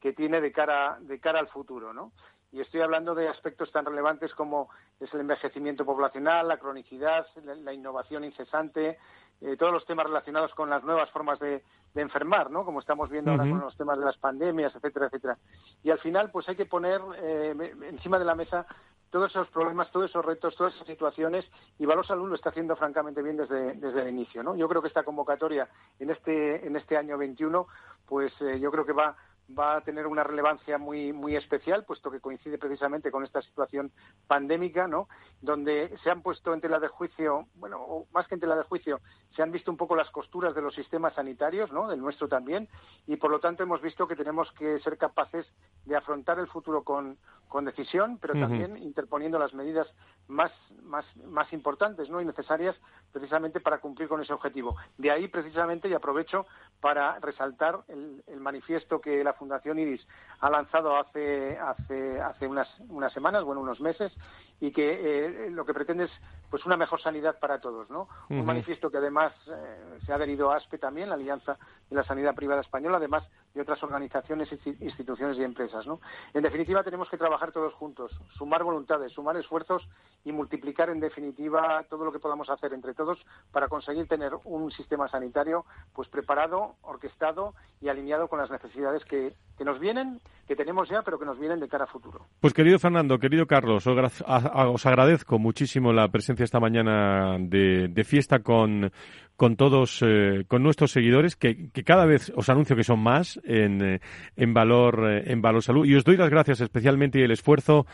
[0.00, 1.92] que tiene de cara, de cara al futuro.
[1.92, 2.12] ¿no?
[2.54, 4.68] Y estoy hablando de aspectos tan relevantes como
[5.00, 8.96] es el envejecimiento poblacional, la cronicidad, la, innovación incesante,
[9.44, 12.64] eh, todos los temas relacionados con las nuevas formas de, de enfermar, ¿no?
[12.64, 15.38] Como estamos viendo ahora con los temas de las pandemias, etcétera, etcétera.
[15.82, 18.66] Y al final, pues hay que poner eh, encima de la mesa
[19.10, 21.44] todos esos problemas, todos esos retos, todas esas situaciones,
[21.78, 24.56] y Valor Salud lo está haciendo francamente bien desde, desde el inicio, ¿no?
[24.56, 25.68] Yo creo que esta convocatoria
[26.00, 27.66] en este, en este año 21,
[28.06, 29.14] pues eh, yo creo que va
[29.58, 33.92] va a tener una relevancia muy muy especial, puesto que coincide precisamente con esta situación
[34.26, 35.08] pandémica, ¿no?
[35.40, 38.62] Donde se han puesto en tela de juicio, bueno, o más que en tela de
[38.62, 39.00] juicio,
[39.34, 41.88] se han visto un poco las costuras de los sistemas sanitarios, ¿no?
[41.88, 42.68] Del nuestro también,
[43.06, 45.46] y por lo tanto hemos visto que tenemos que ser capaces
[45.84, 47.18] de afrontar el futuro con,
[47.48, 49.86] con decisión, pero también interponiendo las medidas
[50.28, 52.20] más, más, más importantes ¿no?
[52.20, 52.76] y necesarias
[53.12, 54.76] precisamente para cumplir con ese objetivo.
[54.98, 56.46] De ahí, precisamente, y aprovecho
[56.80, 60.06] para resaltar el, el manifiesto que la Fundación IRIS
[60.40, 64.12] ha lanzado hace, hace, hace unas, unas semanas, bueno, unos meses,
[64.60, 66.10] y que eh, lo que pretende es
[66.50, 68.08] pues una mejor sanidad para todos, ¿no?
[68.30, 71.56] Un manifiesto que además eh, se ha adherido a ASPE también, la Alianza
[71.88, 73.24] de la Sanidad Privada Española, además
[73.54, 74.48] de otras organizaciones,
[74.80, 75.86] instituciones y empresas.
[76.32, 79.88] En definitiva, tenemos que trabajar todos juntos, sumar voluntades, sumar esfuerzos
[80.24, 83.18] y multiplicar, en definitiva, todo lo que podamos hacer entre todos
[83.52, 89.34] para conseguir tener un sistema sanitario pues preparado, orquestado y alineado con las necesidades que,
[89.56, 92.26] que nos vienen, que tenemos ya, pero que nos vienen de cara a futuro.
[92.40, 98.90] Pues querido Fernando, querido Carlos, os agradezco muchísimo la presencia esta mañana de, fiesta con,
[99.36, 103.82] con todos, eh, con nuestros seguidores, que, cada vez os anuncio que son más en,
[103.82, 104.00] eh,
[104.36, 105.84] en, valor, eh, en Valor Salud.
[105.86, 107.86] Y os doy las gracias especialmente y el esfuerzo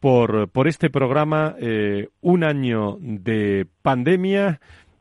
[0.00, 1.56] por, por este programa,
[2.20, 4.60] un año de pandemia,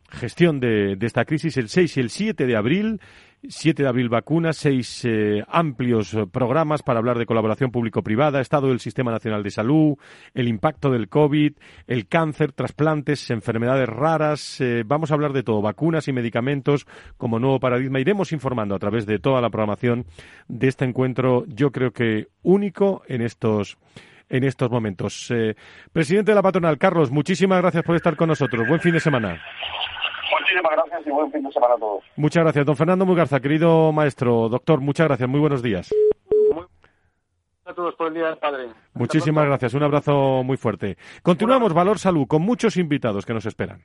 [0.10, 3.01] gestión de, de, esta crisis el 6 y el 7 de abril
[3.49, 8.69] 7 de abril vacunas, seis eh, amplios eh, programas para hablar de colaboración público-privada, estado
[8.69, 9.97] del Sistema Nacional de Salud,
[10.34, 11.53] el impacto del COVID,
[11.88, 14.62] el cáncer, trasplantes, enfermedades raras.
[14.62, 16.86] Eh, vamos a hablar de todo, vacunas y medicamentos
[17.17, 17.99] como nuevo paradigma.
[17.99, 20.05] Iremos informando a través de toda la programación
[20.47, 23.77] de este encuentro, yo creo que único en estos
[24.27, 25.31] en estos momentos.
[25.93, 28.67] presidente de la patronal, Carlos, muchísimas gracias por estar con nosotros.
[28.67, 29.39] Buen fin de semana.
[31.05, 32.03] Y buen fin de semana a todos.
[32.15, 32.65] Muchas gracias.
[32.65, 35.29] Don Fernando Mugarza, querido maestro, doctor, muchas gracias.
[35.29, 35.93] Muy buenos días.
[37.65, 38.69] a todos por el Día del Padre.
[38.93, 39.73] Muchísimas gracias.
[39.73, 40.97] Un abrazo muy fuerte.
[41.21, 43.83] Continuamos, Valor Salud, con muchos invitados que nos esperan.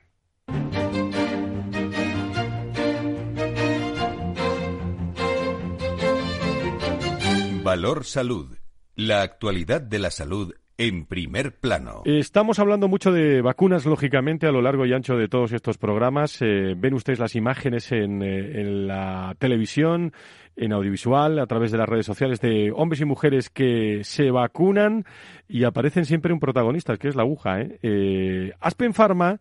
[7.63, 8.57] Valor Salud.
[8.95, 12.01] La actualidad de la salud en primer plano.
[12.05, 16.41] Estamos hablando mucho de vacunas, lógicamente, a lo largo y ancho de todos estos programas.
[16.41, 20.13] Eh, ven ustedes las imágenes en, eh, en, la televisión,
[20.55, 25.05] en audiovisual, a través de las redes sociales, de hombres y mujeres que se vacunan
[25.47, 27.61] y aparecen siempre un protagonista, que es la aguja.
[27.61, 27.79] ¿eh?
[27.83, 29.39] eh Aspen Pharma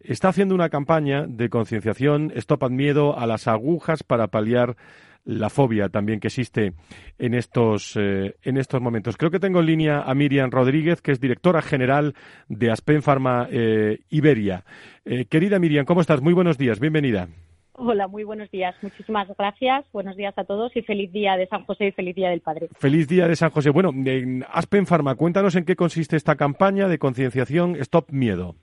[0.00, 4.76] está haciendo una campaña de concienciación, Stop Miedo a las agujas para paliar
[5.24, 6.72] la fobia también que existe
[7.18, 9.16] en estos, eh, en estos momentos.
[9.16, 12.14] Creo que tengo en línea a Miriam Rodríguez, que es directora general
[12.48, 14.64] de Aspen Pharma eh, Iberia.
[15.04, 16.20] Eh, querida Miriam, ¿cómo estás?
[16.20, 17.28] Muy buenos días, bienvenida.
[17.76, 18.76] Hola, muy buenos días.
[18.82, 19.84] Muchísimas gracias.
[19.92, 22.68] Buenos días a todos y feliz día de San José y feliz día del Padre.
[22.78, 23.70] Feliz día de San José.
[23.70, 28.54] Bueno, en Aspen Pharma, cuéntanos en qué consiste esta campaña de concienciación Stop Miedo.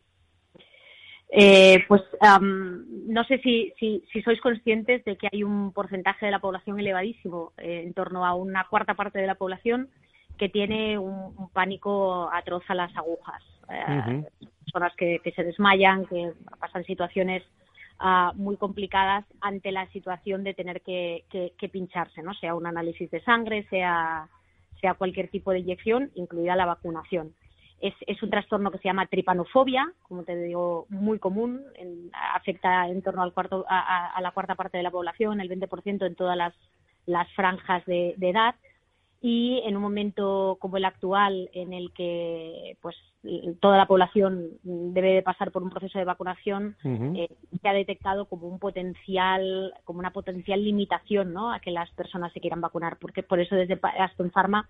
[1.33, 2.01] Eh, pues
[3.07, 7.53] no sé si, si, sois conscientes de que hay un porcentaje de la población elevadísimo,
[7.57, 9.89] eh, en torno a una cuarta parte de la población,
[10.37, 13.41] que tiene un, pánico atroz a las agujas.
[13.69, 14.23] Eh,
[14.65, 17.43] personas que, que, se desmayan, que pasan situaciones
[18.01, 22.33] uh, muy complicadas ante la situación de tener que, que, pincharse, ¿no?
[22.33, 24.27] Sea un análisis de sangre, sea,
[24.81, 27.33] sea cualquier tipo de inyección, incluida la vacunación.
[27.81, 31.61] Es, es, un trastorno que se llama tripanofobia, como te digo, muy común,
[32.35, 36.05] afecta en torno al cuarto, a, a, la cuarta parte de la población, el 20%
[36.05, 36.53] en todas las,
[37.05, 38.55] las franjas de, de edad
[39.21, 42.95] y en un momento como el actual en el que pues
[43.59, 47.29] toda la población debe de pasar por un proceso de vacunación eh,
[47.61, 51.53] se ha detectado como un potencial como una potencial limitación ¿no?
[51.53, 54.67] a que las personas se quieran vacunar porque por eso desde Aston Pharma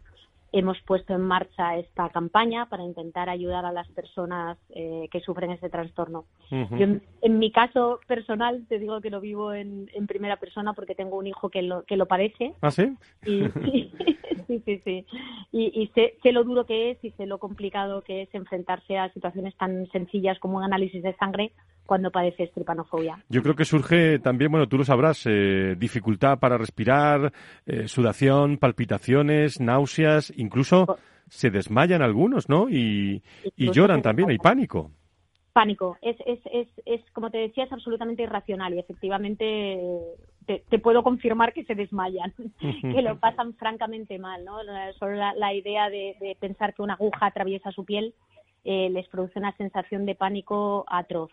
[0.52, 5.52] hemos puesto en marcha esta campaña para intentar ayudar a las personas eh, que sufren
[5.52, 6.26] este trastorno.
[6.50, 6.88] Yo,
[7.22, 11.28] en, mi caso personal, te digo que lo vivo en, primera persona porque tengo un
[11.28, 12.54] hijo que lo, que lo padece.
[12.62, 12.98] ¿Ah, sí?
[13.26, 13.44] Y,
[14.52, 15.06] sí, sí, sí.
[15.52, 19.12] Y, sé, sé, lo duro que es y sé lo complicado que es enfrentarse a
[19.14, 21.52] situaciones tan sencillas como un análisis de sangre
[21.86, 23.24] cuando padeces tripanofobia.
[23.30, 27.34] Yo creo que surge también, bueno, tú lo sabrás, eh, dificultad para respirar,
[27.66, 32.70] eh, sudación, palpitaciones, náuseas, incluso se desmayan algunos, ¿no?
[32.70, 33.22] Y,
[33.58, 34.92] lloran también, hay pánico.
[35.54, 35.98] Pánico.
[36.02, 39.80] Es, es, es, es, como te decía, es absolutamente irracional y efectivamente
[40.46, 42.34] te, puedo confirmar que se desmayan,
[42.82, 44.58] que lo pasan francamente mal, ¿no?
[44.98, 48.14] Solo la, idea de, pensar que una aguja atraviesa su piel
[48.64, 51.32] eh, les produce una sensación de pánico atroz.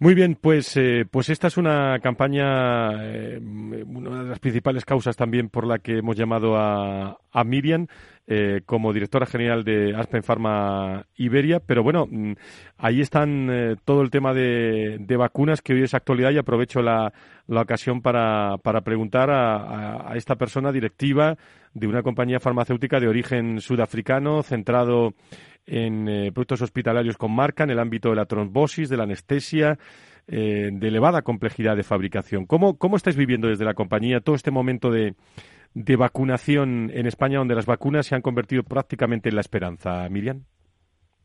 [0.00, 5.16] Muy bien, pues, eh, pues esta es una campaña, eh, una de las principales causas
[5.16, 7.88] también por la que hemos llamado a, a Miriam
[8.28, 11.58] eh, como directora general de Aspen Pharma Iberia.
[11.58, 12.34] Pero bueno, mm,
[12.76, 17.12] ahí están todo el tema de, de, vacunas que hoy es actualidad y aprovecho la,
[17.48, 21.36] la ocasión para, para preguntar a, a, esta persona directiva
[21.74, 25.14] de una compañía farmacéutica de origen sudafricano centrado
[25.68, 29.78] en eh, productos hospitalarios con marca, en el ámbito de la trombosis, de la anestesia,
[30.26, 32.46] eh, de elevada complejidad de fabricación.
[32.46, 35.14] ¿Cómo, ¿Cómo estáis viviendo desde la compañía todo este momento de,
[35.74, 40.44] de vacunación en España, donde las vacunas se han convertido prácticamente en la esperanza, Miriam?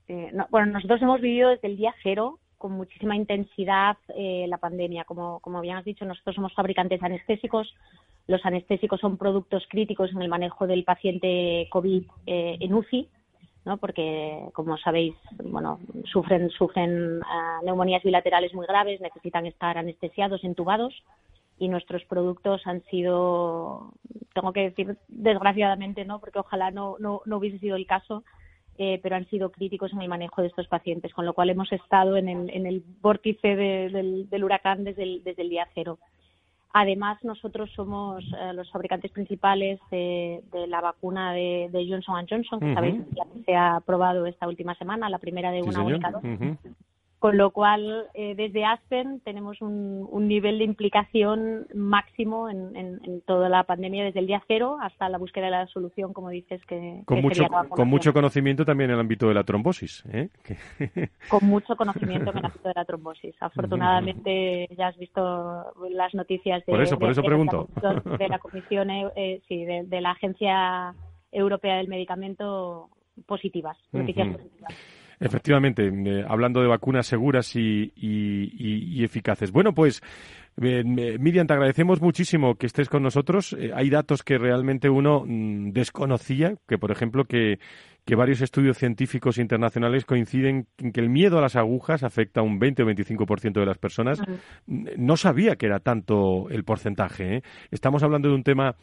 [0.10, 5.04] Eh, bueno, nosotros hemos vivido desde el día cero con muchísima intensidad la pandemia.
[5.04, 7.76] Como, como bien has dicho, nosotros somos fabricantes anestésicos.
[8.26, 13.10] Los anestésicos son productos críticos en el manejo del paciente COVID en UCI
[13.66, 13.78] ¿no?
[13.78, 15.80] porque como sabéis bueno
[16.12, 20.94] sufren sufren uh, neumonías bilaterales muy graves necesitan estar anestesiados entubados
[21.60, 23.94] y nuestros productos han sido
[24.34, 28.24] tengo que decir desgraciadamente no porque ojalá no hubiese sido el caso
[28.80, 31.72] eh, pero han sido críticos en el manejo de estos pacientes con lo cual hemos
[31.72, 36.00] estado en el, en el vórtice del, del, huracán desde el día cero
[36.76, 42.96] Además, nosotros somos eh, los fabricantes principales de, la vacuna de, Johnson Johnson, que sabéis
[43.14, 46.58] que se ha aprobado esta última semana, la primera de una única dosis.
[47.24, 53.64] Con lo cual, eh, desde Aspen tenemos un, nivel de implicación máximo en, toda la
[53.64, 57.22] pandemia, desde el día cero hasta la búsqueda de la solución, como dices, que, con,
[57.22, 60.04] mucho, con mucho conocimiento también en el ámbito de la trombosis.
[60.12, 60.32] ¿eh?
[61.30, 63.36] con mucho conocimiento en el ámbito de la trombosis.
[63.40, 67.70] Afortunadamente, ya has visto las noticias de, por eso, por eso pregunto.
[68.20, 70.94] de la Comisión, eh, sí, de, la Agencia
[71.32, 72.90] Europea del Medicamento
[73.26, 75.03] positivas, noticias positivas.
[75.20, 79.52] Efectivamente, eh, hablando de vacunas seguras y, eficaces.
[79.52, 80.02] Bueno, pues
[80.62, 83.56] eh, Miriam, te agradecemos muchísimo que estés con nosotros.
[83.58, 87.60] Eh, hay datos que realmente uno mm, desconocía, que por ejemplo que,
[88.16, 92.60] varios estudios científicos internacionales coinciden en que el miedo a las agujas afecta a un
[92.60, 94.22] 20 o 25% de las personas.
[94.68, 97.44] No sabía que era tanto el porcentaje.
[97.72, 98.76] Estamos hablando de un tema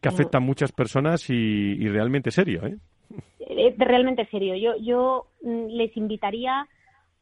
[0.00, 2.64] que afecta a muchas personas y, y realmente serio.
[2.64, 2.76] ¿eh?
[3.76, 4.54] Realmente serio.
[4.56, 6.68] Yo, yo mm, les invitaría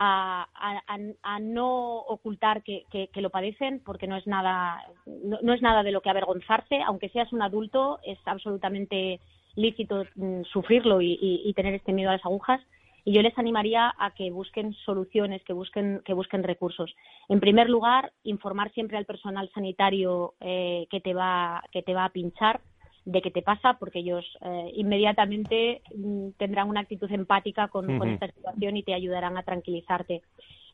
[0.00, 6.02] a, no ocultar que, lo padecen porque no es nada no, es nada de lo
[6.02, 9.20] que avergonzarse aunque seas un adulto es absolutamente
[9.56, 12.60] lícito mm, sufrirlo y, tener este miedo a las agujas
[13.04, 16.94] y yo les animaría a que busquen soluciones, que busquen, que busquen recursos.
[17.30, 22.04] En primer lugar, informar siempre al personal sanitario eh, que, te va, que te va
[22.04, 22.60] a pinchar
[23.04, 28.28] de qué te pasa, porque ellos eh, inmediatamente mm, tendrán una actitud empática con, esta
[28.28, 30.22] situación y te ayudarán a tranquilizarte.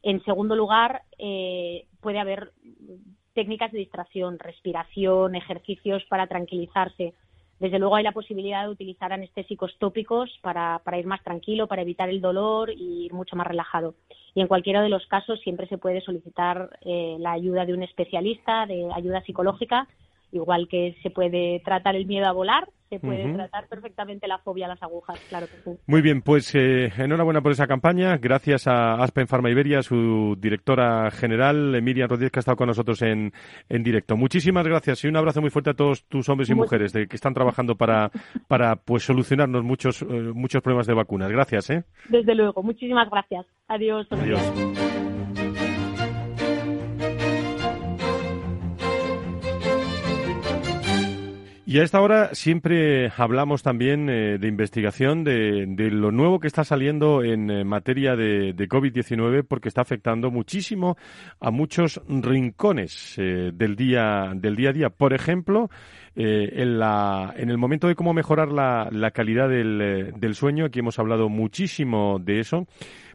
[0.03, 2.53] En segundo lugar, eh, puede haber
[3.35, 7.15] técnicas de distracción, respiración, ejercicios para tranquilizarse.
[7.61, 12.09] Desde luego hay la posibilidad de utilizar anestésicos tópicos para, ir más tranquilo, para evitar
[12.09, 13.95] el dolor y ir mucho más relajado.
[14.35, 17.83] Y en cualquiera de los casos siempre se puede solicitar eh, la ayuda de un
[17.83, 19.89] especialista, de ayuda psicológica,
[20.35, 24.67] igual que se puede tratar el miedo a volar, se puede tratar perfectamente la fobia
[24.67, 25.79] a las agujas, claro que sí.
[25.87, 28.17] Muy bien, pues eh, enhorabuena por esa campaña.
[28.19, 33.03] Gracias a Aspen Pharma Iberia, su directora general, Miriam Rodríguez, que ha estado con nosotros
[33.03, 33.33] en,
[33.69, 34.17] en directo.
[34.17, 37.17] Muchísimas gracias y un abrazo muy fuerte a todos tus hombres y mujeres de, que
[37.17, 38.11] están trabajando para,
[38.47, 41.31] para pues solucionarnos muchos, eh, muchos problemas de vacunas.
[41.31, 41.71] Gracias.
[41.71, 41.85] ¿eh?
[42.09, 43.47] Desde luego, muchísimas gracias.
[43.67, 44.07] Adiós.
[44.11, 44.94] Adiós.
[51.75, 56.63] Y a esta hora siempre hablamos también eh, de investigación, de, lo nuevo que está
[56.63, 60.97] saliendo en eh, materia de, COVID-19, porque está afectando muchísimo
[61.41, 64.91] a muchos rincones eh, del, día, del día a día.
[64.91, 65.69] Por ejemplo,
[66.15, 70.79] en, la, en el momento de cómo mejorar la, la calidad del, del sueño, aquí
[70.79, 72.69] hemos hablado muchísimo de eso.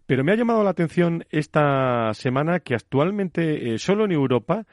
[0.06, 4.66] Pero me ha llamado la atención esta semana que actualmente solo en Europa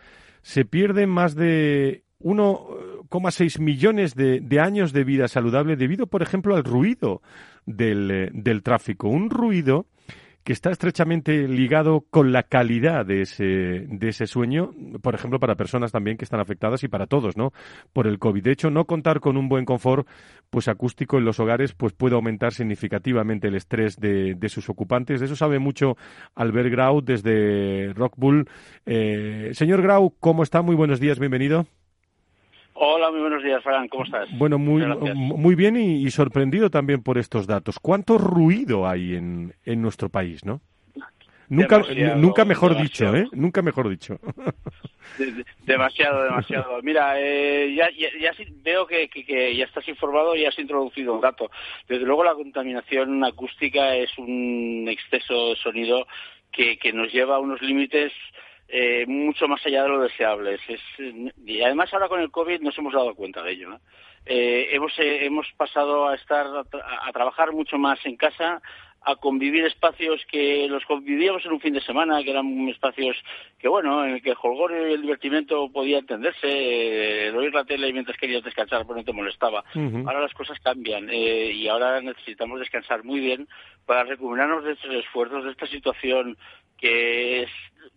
[0.42, 6.64] se pierden más de 1,6 millones de, años de vida saludable debido, por ejemplo, al
[6.64, 7.22] ruido
[7.66, 9.08] del, eh, del tráfico.
[9.08, 9.86] Un ruido
[10.42, 14.72] que está estrechamente ligado con la calidad de ese, de ese sueño,
[15.02, 17.52] por ejemplo, para personas también que están afectadas y para todos, ¿no?
[17.92, 18.42] Por el COVID.
[18.42, 20.06] De hecho, no contar con un buen confort
[20.50, 25.18] pues acústico en los hogares pues puede aumentar significativamente el estrés de, de sus ocupantes.
[25.18, 25.96] De eso sabe mucho
[26.36, 28.48] Albert Grau desde Rockbull.
[28.84, 30.62] Eh, señor Grau, ¿cómo está?
[30.62, 31.66] Muy buenos días, bienvenido.
[32.78, 33.88] Hola, muy buenos días, Fran.
[33.88, 34.28] ¿Cómo estás?
[34.36, 37.78] Bueno, muy, muy bien y, sorprendido también por estos datos.
[37.80, 40.60] ¿Cuánto ruido hay en, en nuestro país, no?
[41.48, 41.80] Nunca,
[42.16, 43.28] nunca mejor dicho, ¿eh?
[43.32, 44.18] Nunca mejor dicho.
[45.64, 46.82] demasiado, demasiado.
[46.82, 51.50] Mira, eh, ya, ya, veo que, que, ya estás informado y has introducido un dato.
[51.88, 56.06] Desde luego la contaminación acústica es un exceso de sonido
[56.52, 58.12] que, que nos lleva a unos límites
[58.68, 60.58] eh, mucho más allá de lo deseable.
[61.44, 63.78] y además ahora con el COVID nos hemos dado cuenta de ello.
[64.24, 68.60] Eh, hemos, eh, hemos pasado a estar a, trabajar mucho más en casa,
[69.02, 73.16] a convivir espacios que los convivíamos en un fin de semana, que eran espacios
[73.56, 77.64] que, bueno, en el que el jolgor y el divertimento podía entenderse, el oír la
[77.64, 79.62] tele mientras querías descansar, pues no te molestaba.
[79.76, 83.46] Ahora las cosas cambian y ahora necesitamos descansar muy bien
[83.86, 86.36] para recuperarnos de estos esfuerzos, de esta situación
[86.76, 87.50] que es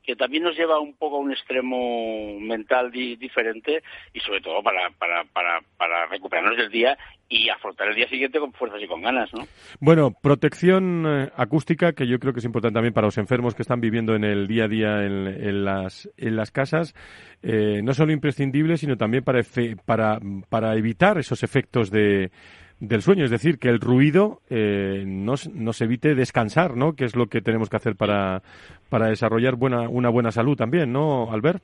[0.10, 4.90] que también nos lleva un poco a un extremo mental diferente y sobre todo para,
[4.98, 9.04] para, para, para recuperarnos del día y afrontar el día siguiente con fuerzas y con
[9.04, 9.46] ganas, ¿no?
[9.80, 13.62] Bueno, protección eh, acústica, que yo creo que es importante también para los enfermos que
[13.62, 16.96] están viviendo en el día a día en, las, en las casas,
[17.44, 19.42] eh, no solo imprescindible, sino también para,
[19.86, 20.20] para,
[20.50, 22.32] para evitar esos efectos de
[22.80, 26.96] del sueño, es decir, que el ruido eh, nos, nos, evite descansar, ¿no?
[26.96, 28.42] Que es lo que tenemos que hacer para,
[28.90, 31.62] para desarrollar buena, una buena salud también, ¿no, Albert?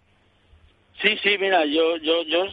[1.02, 2.46] Sí, sí, mira, yo, yo, yo,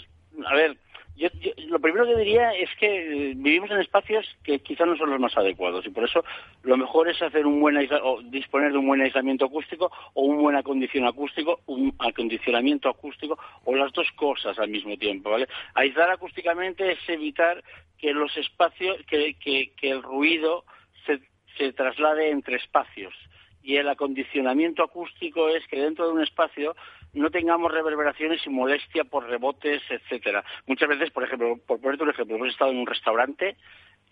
[0.46, 0.76] a ver,
[1.16, 1.28] yo,
[1.68, 5.20] lo primero que diría es que eh, vivimos en espacios que quizás no son los
[5.20, 6.24] más adecuados y por eso
[6.62, 10.42] lo mejor es hacer un buen o disponer de un buen aislamiento acústico o un
[10.42, 15.48] buen acondicionamiento acústico, un acondicionamiento acústico o las dos cosas al mismo tiempo, ¿vale?
[15.74, 17.62] Aislar acústicamente es evitar
[17.98, 20.64] que los espacios, que, que, que el ruido
[21.06, 21.20] se,
[21.58, 23.14] se traslade entre espacios
[23.62, 26.74] y el acondicionamiento acústico es que dentro de un espacio
[27.12, 30.44] no tengamos reverberaciones y molestia por rebotes, etcétera.
[30.66, 33.56] Muchas veces, por ejemplo, por ponerte un ejemplo, hemos estado en un restaurante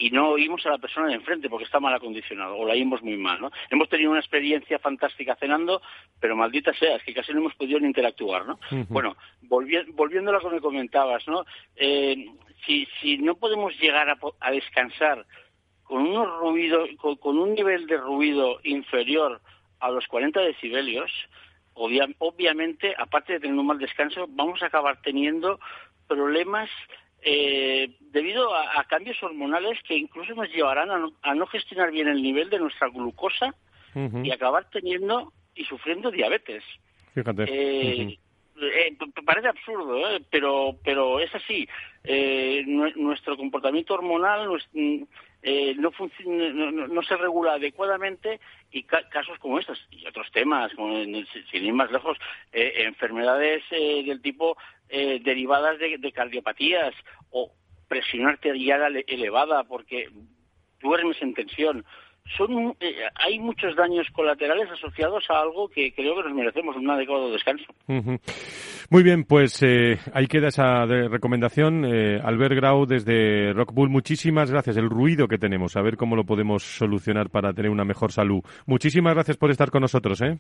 [0.01, 3.03] y no oímos a la persona de enfrente porque está mal acondicionado o la oímos
[3.03, 3.51] muy mal, ¿no?
[3.69, 5.83] Hemos tenido una experiencia fantástica cenando,
[6.19, 8.59] pero maldita sea, es que casi no hemos podido ni interactuar, ¿no?
[8.89, 11.45] Bueno, volviendo a lo que me comentabas, ¿no?
[11.77, 12.27] Eh,
[12.67, 14.09] si, si no podemos llegar
[14.41, 15.27] a, descansar
[15.83, 19.41] con unos ruidos, con, un nivel de ruido inferior
[19.81, 21.11] a los 40 decibelios,
[22.19, 25.59] obviamente, aparte de tener un mal descanso, vamos a acabar teniendo
[26.07, 26.69] problemas
[27.23, 30.91] eh, debido a, cambios hormonales que incluso nos llevarán
[31.23, 33.55] a no, gestionar bien el nivel de nuestra glucosa
[34.23, 36.63] y acabar teniendo y sufriendo diabetes.
[37.13, 37.45] Fíjate.
[37.49, 38.19] Eh,
[38.61, 40.23] eh, parece absurdo, ¿eh?
[40.31, 41.67] pero, pero es así.
[42.05, 44.49] Eh, nuestro comportamiento hormonal
[45.43, 51.65] mm, no, no, se regula adecuadamente y casos como estos y otros temas, como, sin
[51.65, 52.19] ir más lejos,
[52.53, 54.57] enfermedades del tipo
[54.89, 56.95] derivadas de, de, cardiopatías
[57.31, 57.53] o
[57.89, 60.09] presión arterial elevada porque
[60.81, 61.85] duermes en tensión
[62.37, 66.91] son eh, hay muchos daños colaterales asociados a algo que creo que nos merecemos un
[66.91, 67.67] adecuado descanso.
[68.91, 71.85] Muy bien, pues eh, ahí queda esa recomendación.
[71.85, 74.77] Eh, Albert Grau desde Rockbull, muchísimas gracias.
[74.77, 78.43] El ruido que tenemos, a ver cómo lo podemos solucionar para tener una mejor salud.
[78.67, 80.21] Muchísimas gracias por estar con nosotros.
[80.23, 80.39] ¿eh?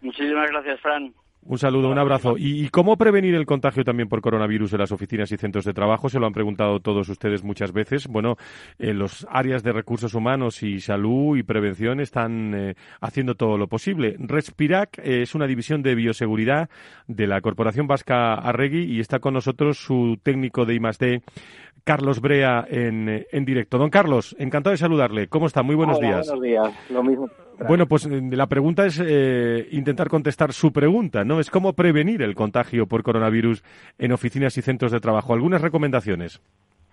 [0.00, 1.12] Muchísimas gracias, Fran.
[1.44, 2.36] Un saludo, un abrazo.
[2.38, 6.08] ¿Y, cómo prevenir el contagio también por coronavirus en las oficinas y centros de trabajo?
[6.08, 8.06] Se lo han preguntado todos ustedes muchas veces.
[8.06, 8.36] Bueno,
[8.78, 13.66] en los áreas de recursos humanos y salud y prevención están eh, haciendo todo lo
[13.66, 14.14] posible.
[14.20, 16.70] Respirac eh, es una división de bioseguridad
[17.08, 21.22] de la Corporación Vasca Arregui y está con nosotros su técnico de I+D,
[21.82, 23.78] Carlos Brea, en, en directo.
[23.78, 25.26] Don Carlos, encantado de saludarle.
[25.26, 25.64] ¿Cómo está?
[25.64, 26.28] Muy buenos días.
[26.28, 26.90] Buenos días.
[26.90, 27.28] Lo mismo.
[27.66, 31.40] Bueno, pues eh, la pregunta es eh, intentar contestar su pregunta, ¿no?
[31.40, 33.62] Es cómo prevenir el contagio por coronavirus
[33.98, 35.34] en oficinas y centros de trabajo.
[35.34, 36.40] ¿Algunas recomendaciones?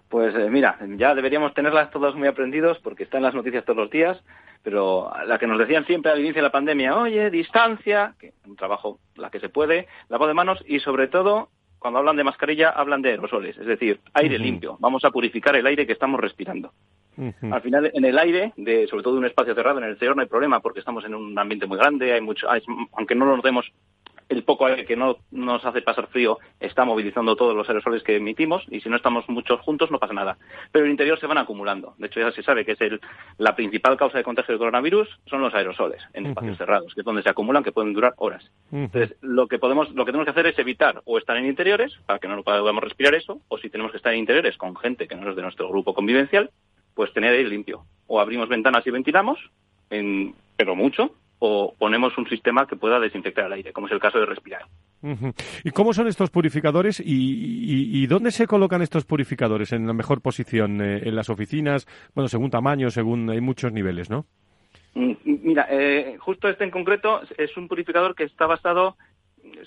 [0.09, 3.77] Pues eh, mira, ya deberíamos tenerlas todos muy aprendidos porque están en las noticias todos
[3.77, 4.17] los días,
[4.63, 8.55] pero la que nos decían siempre al inicio de la pandemia, oye, distancia, que un
[8.55, 11.49] trabajo la que se puede, lavado de manos y sobre todo
[11.79, 14.77] cuando hablan de mascarilla hablan de aerosoles, es decir, aire limpio.
[14.79, 16.71] Vamos a purificar el aire que estamos respirando.
[17.51, 20.15] Al final, en el aire, de, sobre todo en un espacio cerrado, en el exterior
[20.15, 22.47] no hay problema porque estamos en un ambiente muy grande, hay mucho,
[22.93, 23.69] aunque no lo notemos,
[24.29, 28.15] el poco aire que no nos hace pasar frío está movilizando todos los aerosoles que
[28.15, 30.37] emitimos y si no estamos muchos juntos no pasa nada.
[30.71, 31.95] Pero en el interior se van acumulando.
[31.97, 33.01] De hecho, ya se sabe que es el,
[33.37, 37.05] la principal causa de contagio del coronavirus son los aerosoles en espacios cerrados, que es
[37.05, 38.49] donde se acumulan, que pueden durar horas.
[38.71, 41.97] Entonces, lo que podemos, lo que tenemos que hacer es evitar o estar en interiores
[42.05, 45.07] para que no podamos respirar eso, o si tenemos que estar en interiores con gente
[45.07, 46.51] que no es de nuestro grupo convivencial,
[46.93, 47.83] pues tener aire limpio.
[48.07, 49.39] O abrimos ventanas y ventilamos,
[49.89, 53.99] en, pero mucho, o ponemos un sistema que pueda desinfectar el aire, como es el
[53.99, 54.65] caso de respirar.
[55.63, 59.71] ¿Y cómo son estos purificadores y, dónde se colocan estos purificadores?
[59.71, 60.81] ¿En la mejor posición?
[60.81, 61.87] Eh, ¿En las oficinas?
[62.13, 64.25] Bueno, según tamaño, según hay muchos niveles, ¿no?
[64.95, 68.97] Mm, mira, eh, justo este en concreto es un purificador que está basado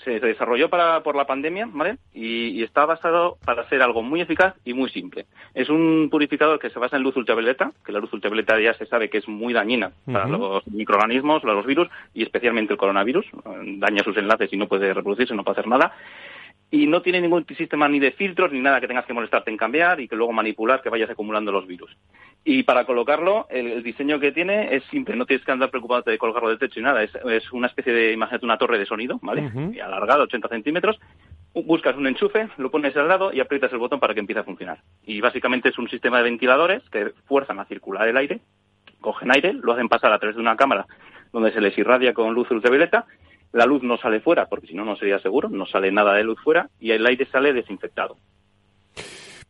[0.03, 1.97] se desarrolló para, por la pandemia, ¿vale?
[2.13, 5.25] Y, está basado para ser algo muy eficaz y muy simple.
[5.53, 8.85] Es un purificador que se basa en luz ultravioleta, que la luz ultravioleta ya se
[8.85, 13.25] sabe que es muy dañina para los microorganismos, para los virus y especialmente el coronavirus.
[13.77, 15.93] Daña sus enlaces y no puede reproducirse, no puede hacer nada
[16.73, 19.57] y no tiene ningún sistema ni de filtros ni nada que tengas que molestarte en
[19.57, 21.95] cambiar y que luego manipular que vayas acumulando los virus.
[22.43, 26.17] Y para colocarlo, el, diseño que tiene es simple, no tienes que andar preocupado de
[26.17, 29.51] colocarlo del techo ni nada, es, una especie de, imagínate una torre de sonido, ¿vale?
[29.71, 30.99] y alargada, 80 centímetros,
[31.53, 34.43] buscas un enchufe, lo pones al lado y aprietas el botón para que empiece a
[34.43, 34.79] funcionar.
[35.05, 38.39] Y básicamente es un sistema de ventiladores que fuerzan a circular el aire,
[38.99, 40.87] cogen aire, lo hacen pasar a través de una cámara
[41.31, 43.05] donde se les irradia con luz ultravioleta
[43.53, 46.23] la luz no sale fuera, porque si no, no sería seguro, no sale nada de
[46.23, 48.17] luz fuera y el aire sale desinfectado.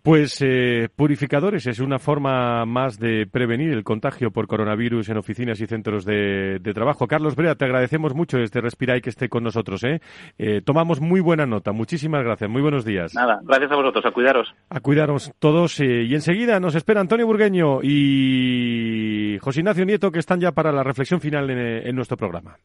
[0.04, 5.62] Pues eh, purificadores es una forma más de prevenir el contagio por coronavirus en oficinas
[5.62, 7.08] y centros de, trabajo.
[7.08, 9.82] Carlos Brea, te agradecemos mucho este Respiray que esté con nosotros.
[9.86, 10.02] ¿eh?
[10.38, 10.62] ¿eh?
[10.62, 11.72] tomamos muy buena nota.
[11.72, 12.50] Muchísimas gracias.
[12.50, 13.16] Muy buenos días.
[13.16, 14.06] Nada, gracias a vosotros.
[14.06, 14.54] A cuidaros.
[14.70, 15.80] A cuidaros todos.
[15.80, 20.74] Eh, y enseguida nos espera Antonio Burgueño y José Ignacio Nieto que están ya para
[20.74, 22.58] la reflexión final en nuestro programa.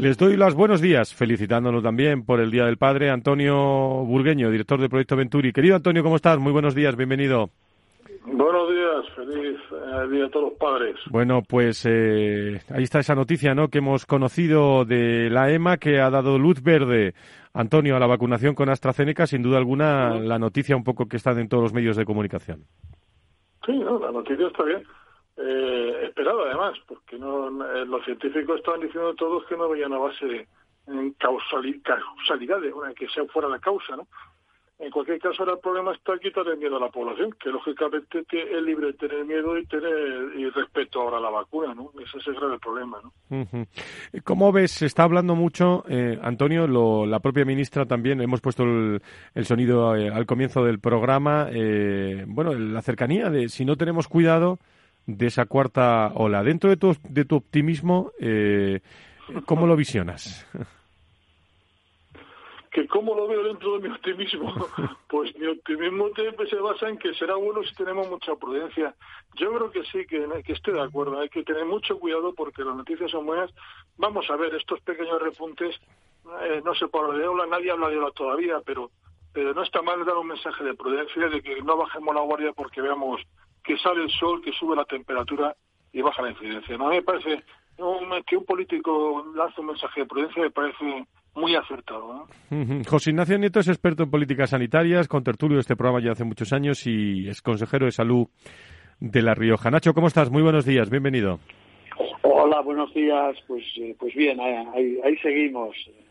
[0.00, 3.54] Les doy los buenos días, felicitándolo también por el Día del Padre, Antonio
[4.06, 5.52] Burgueño, director del Proyecto Venturi.
[5.52, 6.38] Querido Antonio, ¿cómo estás?
[6.38, 7.50] Muy buenos días, bienvenido.
[8.24, 10.96] Buenos días, feliz eh, Día a todos los padres.
[11.10, 13.68] Bueno, pues eh, ahí está esa noticia ¿no?
[13.68, 17.12] que hemos conocido de la EMA que ha dado luz verde,
[17.52, 19.26] Antonio, a la vacunación con AstraZeneca.
[19.26, 22.64] Sin duda alguna, la noticia un poco que está en todos los medios de comunicación.
[23.66, 24.82] Sí, no, la noticia está bien
[25.42, 29.98] eh, esperado además, porque no, eh, los científicos estaban diciendo todos que no veían a
[29.98, 30.46] base
[30.86, 31.98] en causalidad,
[32.96, 34.06] que sea fuera la causa, ¿no?
[34.80, 38.24] En cualquier caso, ahora el problema está quitar el miedo a la población, que lógicamente
[38.30, 41.92] es libre de tener miedo y tener y respeto ahora a la vacuna, ¿no?
[42.02, 43.46] Ese es el grave problema, ¿no?
[44.24, 44.70] ¿Cómo ves?
[44.70, 49.02] Se está hablando mucho, eh, Antonio, lo, la propia ministra también, hemos puesto el,
[49.42, 54.60] sonido eh, al comienzo del programa, eh, bueno, la cercanía de si no tenemos cuidado,
[55.16, 56.42] de esa cuarta ola.
[56.42, 58.80] Dentro de tu, de tu optimismo, eh,
[59.46, 60.46] ¿cómo lo visionas?
[62.70, 64.54] que cómo lo veo dentro de mi optimismo,
[65.08, 66.08] pues mi optimismo
[66.48, 68.94] se basa en que será bueno si tenemos mucha prudencia.
[69.34, 71.18] Yo creo que sí, que, que estoy de acuerdo.
[71.20, 73.50] Hay que tener mucho cuidado porque las noticias son buenas.
[73.96, 75.74] Vamos a ver, estos pequeños repuntes,
[76.42, 78.90] eh, no sé por de ola, nadie habla de ola todavía, pero,
[79.32, 82.52] pero no está mal dar un mensaje de prudencia, de que no bajemos la guardia
[82.52, 83.20] porque veamos
[83.70, 85.54] que sale el sol, que sube la temperatura
[85.92, 86.76] y baja la incidencia.
[86.76, 86.88] ¿no?
[86.88, 87.44] A mí me parece
[88.26, 91.06] que un político lance un mensaje de prudencia, me parece
[91.36, 92.26] muy acertado.
[92.88, 96.24] José Ignacio Nieto es experto en políticas sanitarias, con tertulio de este programa ya hace
[96.24, 98.26] muchos años y es consejero de salud
[98.98, 99.70] de La Rioja.
[99.70, 100.32] Nacho, ¿cómo estás?
[100.32, 101.38] Muy buenos días, bienvenido.
[102.22, 103.36] Hola, buenos días.
[103.46, 106.09] Pues, eh, pues bien, ahí, seguimos eh, eh,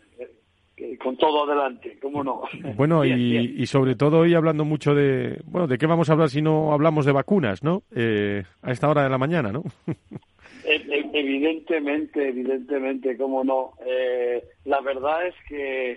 [1.02, 2.44] con todo adelante, ¿cómo no?
[2.76, 6.42] Bueno, y, sobre todo hoy hablando mucho de, bueno, ¿de qué vamos a hablar si
[6.42, 7.84] no hablamos de vacunas, no?
[7.92, 9.64] a esta hora de la mañana, ¿no?
[10.72, 13.74] Evidentemente, evidentemente, cómo no.
[13.86, 15.92] Eh, la verdad es que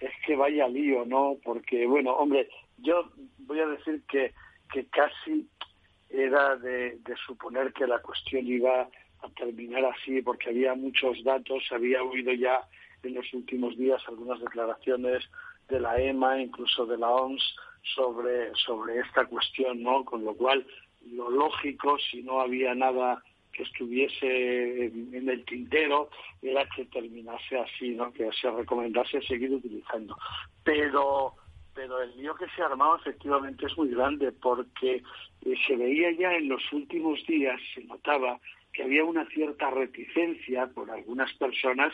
[0.00, 1.36] es que vaya lío, ¿no?
[1.44, 2.48] Porque, bueno, hombre,
[2.78, 4.32] yo voy a decir que,
[4.72, 5.46] que casi
[6.10, 12.02] era de, suponer que la cuestión iba a terminar así, porque había muchos datos, había
[12.02, 12.60] oído ya
[13.02, 15.24] en los últimos días algunas declaraciones
[15.68, 17.42] de la EMA, incluso de la OMS,
[17.94, 20.04] sobre, sobre esta cuestión, ¿no?
[20.04, 20.66] Con lo cual,
[21.10, 23.22] lo lógico, si no había nada
[23.52, 28.12] que estuviese en, el tintero era que terminase así, ¿no?
[28.12, 30.16] que se recomendase seguir utilizando.
[30.62, 31.34] Pero
[31.74, 36.10] pero el lío que se ha armado efectivamente es muy grande porque eh, se veía
[36.10, 38.40] ya en los últimos días, se notaba
[38.72, 41.92] que había una cierta reticencia por algunas personas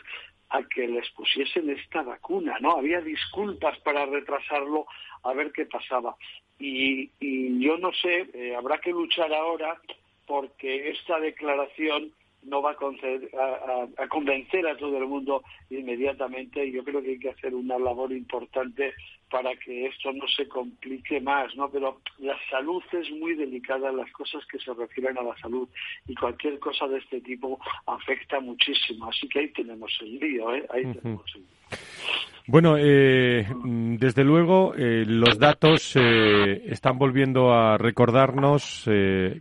[0.55, 2.77] a que les pusiesen esta vacuna, ¿no?
[2.77, 4.87] Había disculpas para retrasarlo
[5.25, 6.15] a ver qué pasaba.
[6.61, 9.81] Y, y yo no sé, eh, habrá que luchar ahora
[10.27, 12.13] porque esta declaración
[12.45, 17.55] no va a, convencer a todo el mundo inmediatamente yo creo que hay que hacer
[17.55, 18.93] una labor importante
[19.31, 21.71] para que esto no se complique más, ¿no?
[21.71, 25.69] Pero la salud es muy delicada, las cosas que se refieren a la salud
[26.07, 30.67] y cualquier cosa de este tipo afecta muchísimo, así que ahí tenemos el lío, ¿eh?
[30.71, 31.79] Ahí tenemos el lío.
[32.47, 33.47] Bueno, eh,
[33.99, 39.41] desde luego eh, los datos eh, están volviendo a recordarnos que,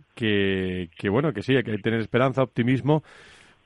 [0.96, 3.04] que, bueno, que sí, hay que tener esperanza, optimismo,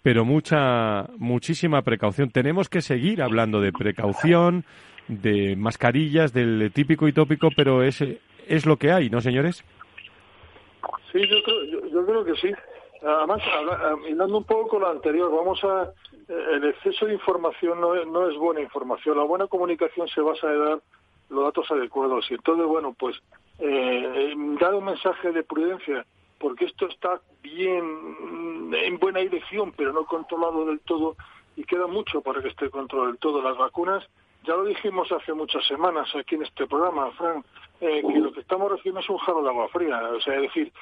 [0.03, 2.31] pero mucha, muchísima precaución.
[2.31, 4.65] Tenemos que seguir hablando de precaución,
[5.09, 8.05] de mascarillas, del típico y tópico, pero es,
[8.47, 9.65] es lo que hay, ¿no, señores?
[11.13, 12.53] Sí, yo creo, yo, creo que sí.
[13.03, 13.41] Además,
[14.07, 15.93] hablando un poco con lo anterior, vamos a
[16.29, 19.17] el exceso de información no, no, es buena información.
[19.17, 20.81] La buena comunicación se basa en dar
[21.31, 22.31] los datos adecuados.
[22.31, 23.17] Y entonces, bueno, pues
[23.59, 26.05] eh, dar un mensaje de prudencia,
[26.39, 31.17] porque esto está bien en buena dirección, pero no controlado del todo,
[31.57, 33.43] y queda mucho para que esté controlado del todo.
[33.43, 34.05] Las vacunas,
[34.49, 37.45] ya lo dijimos hace muchas semanas aquí en este programa, Frank,
[37.83, 40.01] eh, que lo que estamos recibiendo es un jarro de agua fría.
[40.11, 40.73] O sea, es decir,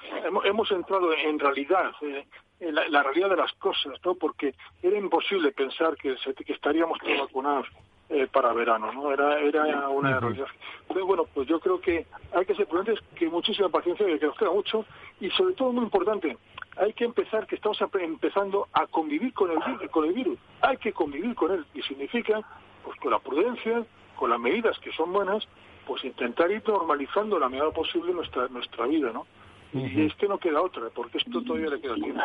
[0.44, 2.24] hemos, entrado en realidad eh,
[2.60, 4.14] la, realidad de las cosas, ¿no?
[4.14, 7.66] Porque era imposible pensar que, que estaríamos todos vacunados
[8.08, 9.12] eh, para verano, ¿no?
[9.12, 10.46] Era, era una realidad.
[10.82, 14.38] Entonces, bueno, pues yo creo que hay que ser prudentes, que muchísima paciencia, que nos
[14.38, 14.84] queda mucho,
[15.20, 16.38] y sobre todo, muy importante,
[16.76, 20.38] hay que empezar, que estamos empezando a convivir con el, con el virus.
[20.60, 22.42] Hay que convivir con él, y significa,
[22.86, 23.84] pues con la prudencia,
[24.14, 25.46] con las medidas que son buenas,
[25.88, 29.26] pues intentar ir normalizando la medida posible nuestra, nuestra vida, ¿no?
[29.72, 32.22] Y es que no queda otra, porque esto todavía le queda tiempo.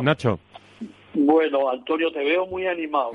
[0.00, 0.40] Nacho.
[1.12, 3.10] Bueno, Antonio, te veo muy animado.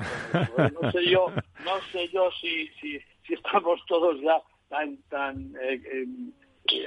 [0.80, 1.26] No sé yo,
[1.64, 6.06] no sé yo si, si, si estamos todos ya tan, tan eh, eh,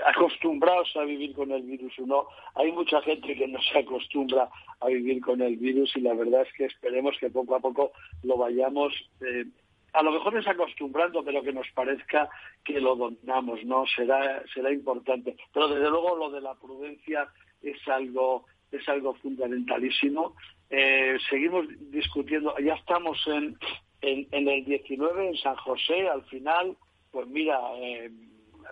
[0.05, 2.27] acostumbrados a vivir con el virus o no.
[2.55, 4.49] Hay mucha gente que no se acostumbra
[4.79, 7.91] a vivir con el virus y la verdad es que esperemos que poco a poco
[8.23, 9.45] lo vayamos eh,
[9.93, 12.29] a lo mejor es acostumbrando, pero que nos parezca
[12.63, 13.85] que lo donamos, ¿no?
[13.87, 15.35] Será, será importante.
[15.53, 17.27] Pero desde luego lo de la prudencia
[17.61, 20.35] es algo, es algo fundamentalísimo.
[20.69, 23.57] Eh, seguimos discutiendo, ya estamos en,
[24.01, 26.77] en, el 19, en San José, al final,
[27.11, 28.11] pues mira, eh,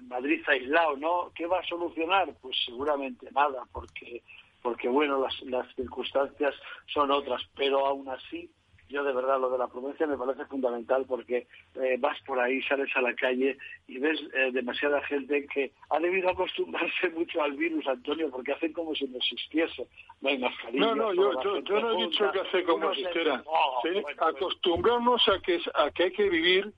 [0.02, 1.32] Madrid aislado, ¿no?
[1.36, 2.34] ¿Qué va a solucionar?
[2.42, 4.22] Pues seguramente nada, porque,
[4.62, 6.56] porque bueno, las, las circunstancias
[6.88, 8.50] son otras, pero aún así
[8.90, 12.62] yo de verdad lo de la prudencia me parece fundamental porque eh, vas por ahí,
[12.64, 17.54] sales a la calle y ves eh, demasiada gente que ha debido acostumbrarse mucho al
[17.54, 19.88] virus, Antonio, porque hacen como si no existiese.
[20.22, 20.86] No hay mascarilla.
[20.86, 23.44] No, no, yo, yo, no he dicho que hace como si existiera.
[23.82, 26.74] Pues acostumbrarnos a que, a que hay que vivir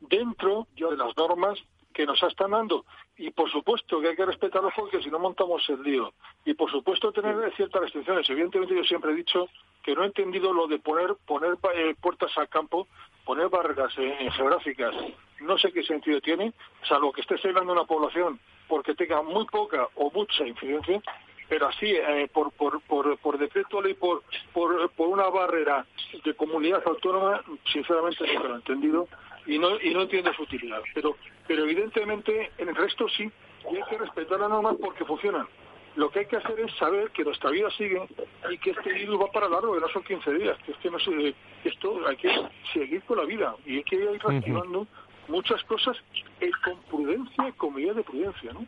[0.00, 1.58] dentro de las normas
[1.92, 2.84] que nos están dando.
[3.16, 6.12] Y por supuesto que hay que respetarlos porque si no montamos el lío.
[6.44, 8.28] Y por supuesto tener ciertas restricciones.
[8.30, 9.48] Evidentemente yo siempre he dicho
[9.82, 12.86] que no he entendido lo de poner poner eh, puertas al campo
[13.24, 14.94] poner barreras eh, geográficas
[15.40, 16.52] no sé qué sentido tiene,
[16.88, 18.38] salvo que esté cegando una población
[18.68, 21.02] porque tenga muy poca o mucha incidencia,
[21.48, 24.22] pero así, eh, por, por, por, por decreto ley, por,
[24.52, 25.84] por, por una barrera
[26.24, 29.08] de comunidad autónoma, sinceramente no lo he entendido
[29.46, 30.80] y no, y no entiendo su utilidad.
[30.94, 31.16] Pero,
[31.46, 33.30] pero evidentemente en el resto sí,
[33.70, 35.46] y hay que respetar las normas porque funcionan.
[35.96, 38.00] Lo que hay que hacer es saber que nuestra vida sigue
[38.48, 40.90] y que este virus va para largo, que no son 15 días, que es que
[40.90, 41.34] no se,
[41.64, 42.32] esto hay que
[42.72, 44.86] seguir con la vida y hay que ir reactivando
[45.26, 45.96] muchas cosas
[46.40, 48.66] eh, con prudencia y con medida de prudencia, ¿no?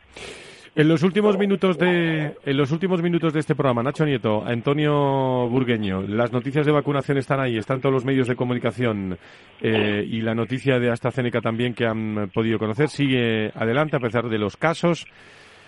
[0.75, 5.47] En los últimos minutos de en los últimos minutos de este programa, Nacho Nieto, Antonio
[5.47, 9.19] Burgueño, las noticias de vacunación están ahí, están todos los medios de comunicación
[9.61, 14.27] eh, y la noticia de AstraZeneca también que han podido conocer sigue adelante a pesar
[14.27, 15.05] de los casos.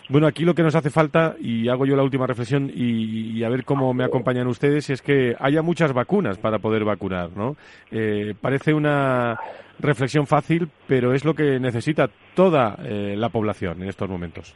[0.10, 3.50] Bueno, aquí lo que nos hace falta, y hago yo la última reflexión y, a
[3.50, 7.56] ver cómo me acompañan ustedes, es que haya muchas vacunas para poder vacunar, ¿no?
[7.92, 9.36] Eh, parece una
[9.80, 14.56] reflexión fácil, pero es lo que necesita toda eh, la población en estos momentos.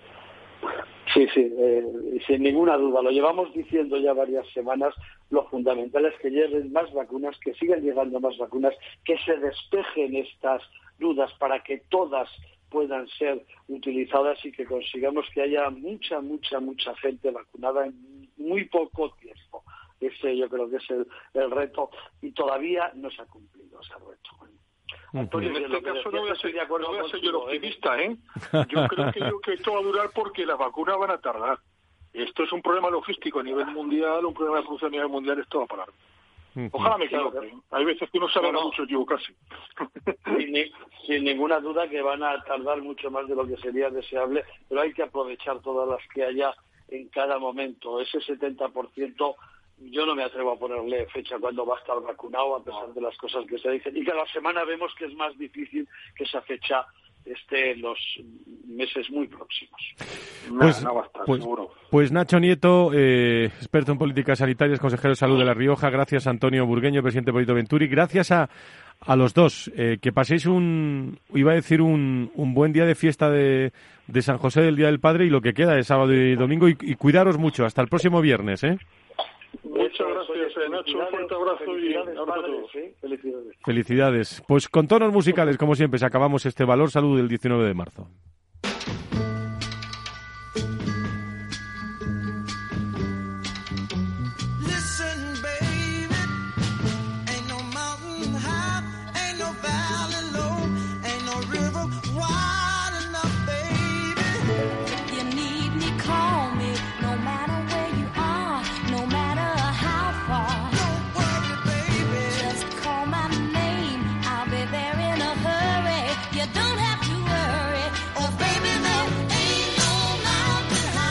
[1.13, 3.01] Sí, sí, eh, sin ninguna duda.
[3.01, 4.93] Lo llevamos diciendo ya varias semanas.
[5.31, 10.15] Lo fundamental es que lleguen más vacunas, que sigan llegando más vacunas, que se despejen
[10.15, 10.61] estas
[10.99, 12.29] dudas para que todas
[12.69, 18.65] puedan ser utilizadas y que consigamos que haya mucha, mucha, mucha gente vacunada en muy
[18.65, 19.63] poco tiempo.
[19.99, 20.89] Ese yo creo que es
[21.33, 21.89] el, reto
[22.21, 24.58] y todavía no se ha cumplido ese reto.
[25.13, 27.37] Antonio, en este caso no voy a ser, no voy a ser yo el ¿eh?
[27.37, 28.17] optimista, ¿eh?
[28.69, 31.59] Yo creo que, yo, que esto va a durar porque las vacunas van a tardar.
[32.13, 35.39] Esto es un problema logístico a nivel mundial, un problema de producción a nivel mundial,
[35.39, 35.89] esto va a parar.
[36.71, 37.53] Ojalá me equivoque.
[37.71, 39.33] Hay veces que uno sabe no, mucho equivocarse.
[40.25, 40.55] Sin,
[41.05, 44.81] sin, ninguna duda que van a tardar mucho más de lo que sería deseable, pero
[44.81, 46.53] hay que aprovechar todas las que haya
[46.89, 48.01] en cada momento.
[48.01, 49.35] Ese 70%
[49.81, 53.01] yo no me atrevo a ponerle fecha cuando va a estar vacunado, a pesar de
[53.01, 53.95] las cosas que se dicen.
[53.95, 56.85] Y cada semana vemos que es más difícil que esa fecha
[57.25, 57.97] esté en los
[58.67, 59.81] meses muy próximos.
[60.57, 60.85] Pues,
[61.25, 61.43] pues,
[61.89, 65.89] pues, Nacho Nieto, eh, experto en políticas sanitarias, consejero de salud de La Rioja.
[65.89, 67.87] Gracias, Antonio Burgueño, presidente de Polito Venturi.
[67.87, 68.49] Gracias a,
[69.01, 69.71] a los dos.
[69.75, 73.73] Eh, que paséis un, iba a decir, un, un buen día de fiesta de,
[74.07, 76.67] de, San José del Día del Padre y lo que queda de sábado y domingo.
[76.67, 77.65] Y, y cuidaros mucho.
[77.65, 78.79] Hasta el próximo viernes, ¿eh?
[79.89, 80.99] Muchas gracias, eh, Nacho.
[80.99, 82.71] Un fuerte abrazo y abrazo a todos.
[83.01, 83.57] Felicidades.
[83.65, 84.43] Felicidades.
[84.47, 88.07] Pues con tonos musicales, como siempre, acabamos este Valor Salud del 19 de marzo.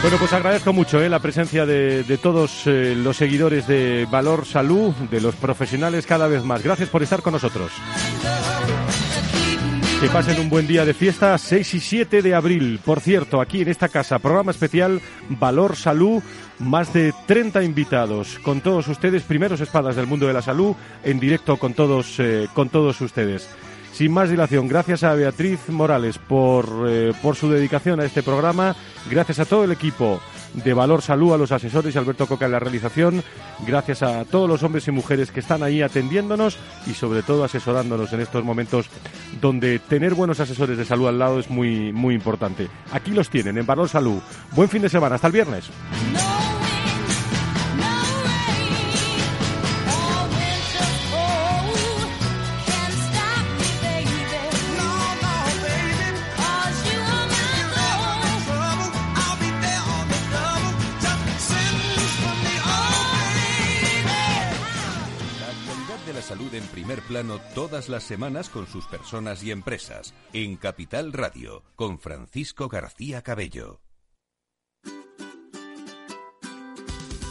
[0.09, 4.94] Bueno, pues agradezco mucho eh, la presencia de, todos eh, los seguidores de Valor Salud,
[5.11, 6.62] de los profesionales cada vez más.
[6.62, 7.70] Gracias por estar con nosotros.
[10.00, 12.80] Que pasen un buen día de fiesta, 6 y 7 de abril.
[12.82, 16.22] Por cierto, aquí en esta casa, programa especial Valor Salud,
[16.59, 21.20] más de 30 invitados, con todos ustedes, primeros espadas del mundo de la salud, en
[21.20, 23.46] directo con todos, eh, con todos ustedes.
[23.93, 28.76] Sin más dilación, gracias a Beatriz Morales por, eh, por su dedicación a este programa,
[29.11, 30.20] gracias a todo el equipo
[30.55, 33.22] de Valor Salud, a los asesores y Alberto Coca en la realización,
[33.66, 38.12] gracias a todos los hombres y mujeres que están ahí atendiéndonos y sobre todo asesorándonos
[38.12, 38.86] en estos momentos
[39.41, 42.68] donde tener buenos asesores de salud al lado es muy, muy importante.
[42.93, 44.20] Aquí los tienen en Valor Salud.
[44.53, 45.70] Buen fin de semana, hasta el viernes.
[67.09, 70.14] Plano todas las semanas con sus personas y empresas.
[70.32, 73.80] En Capital Radio, con Francisco García Cabello.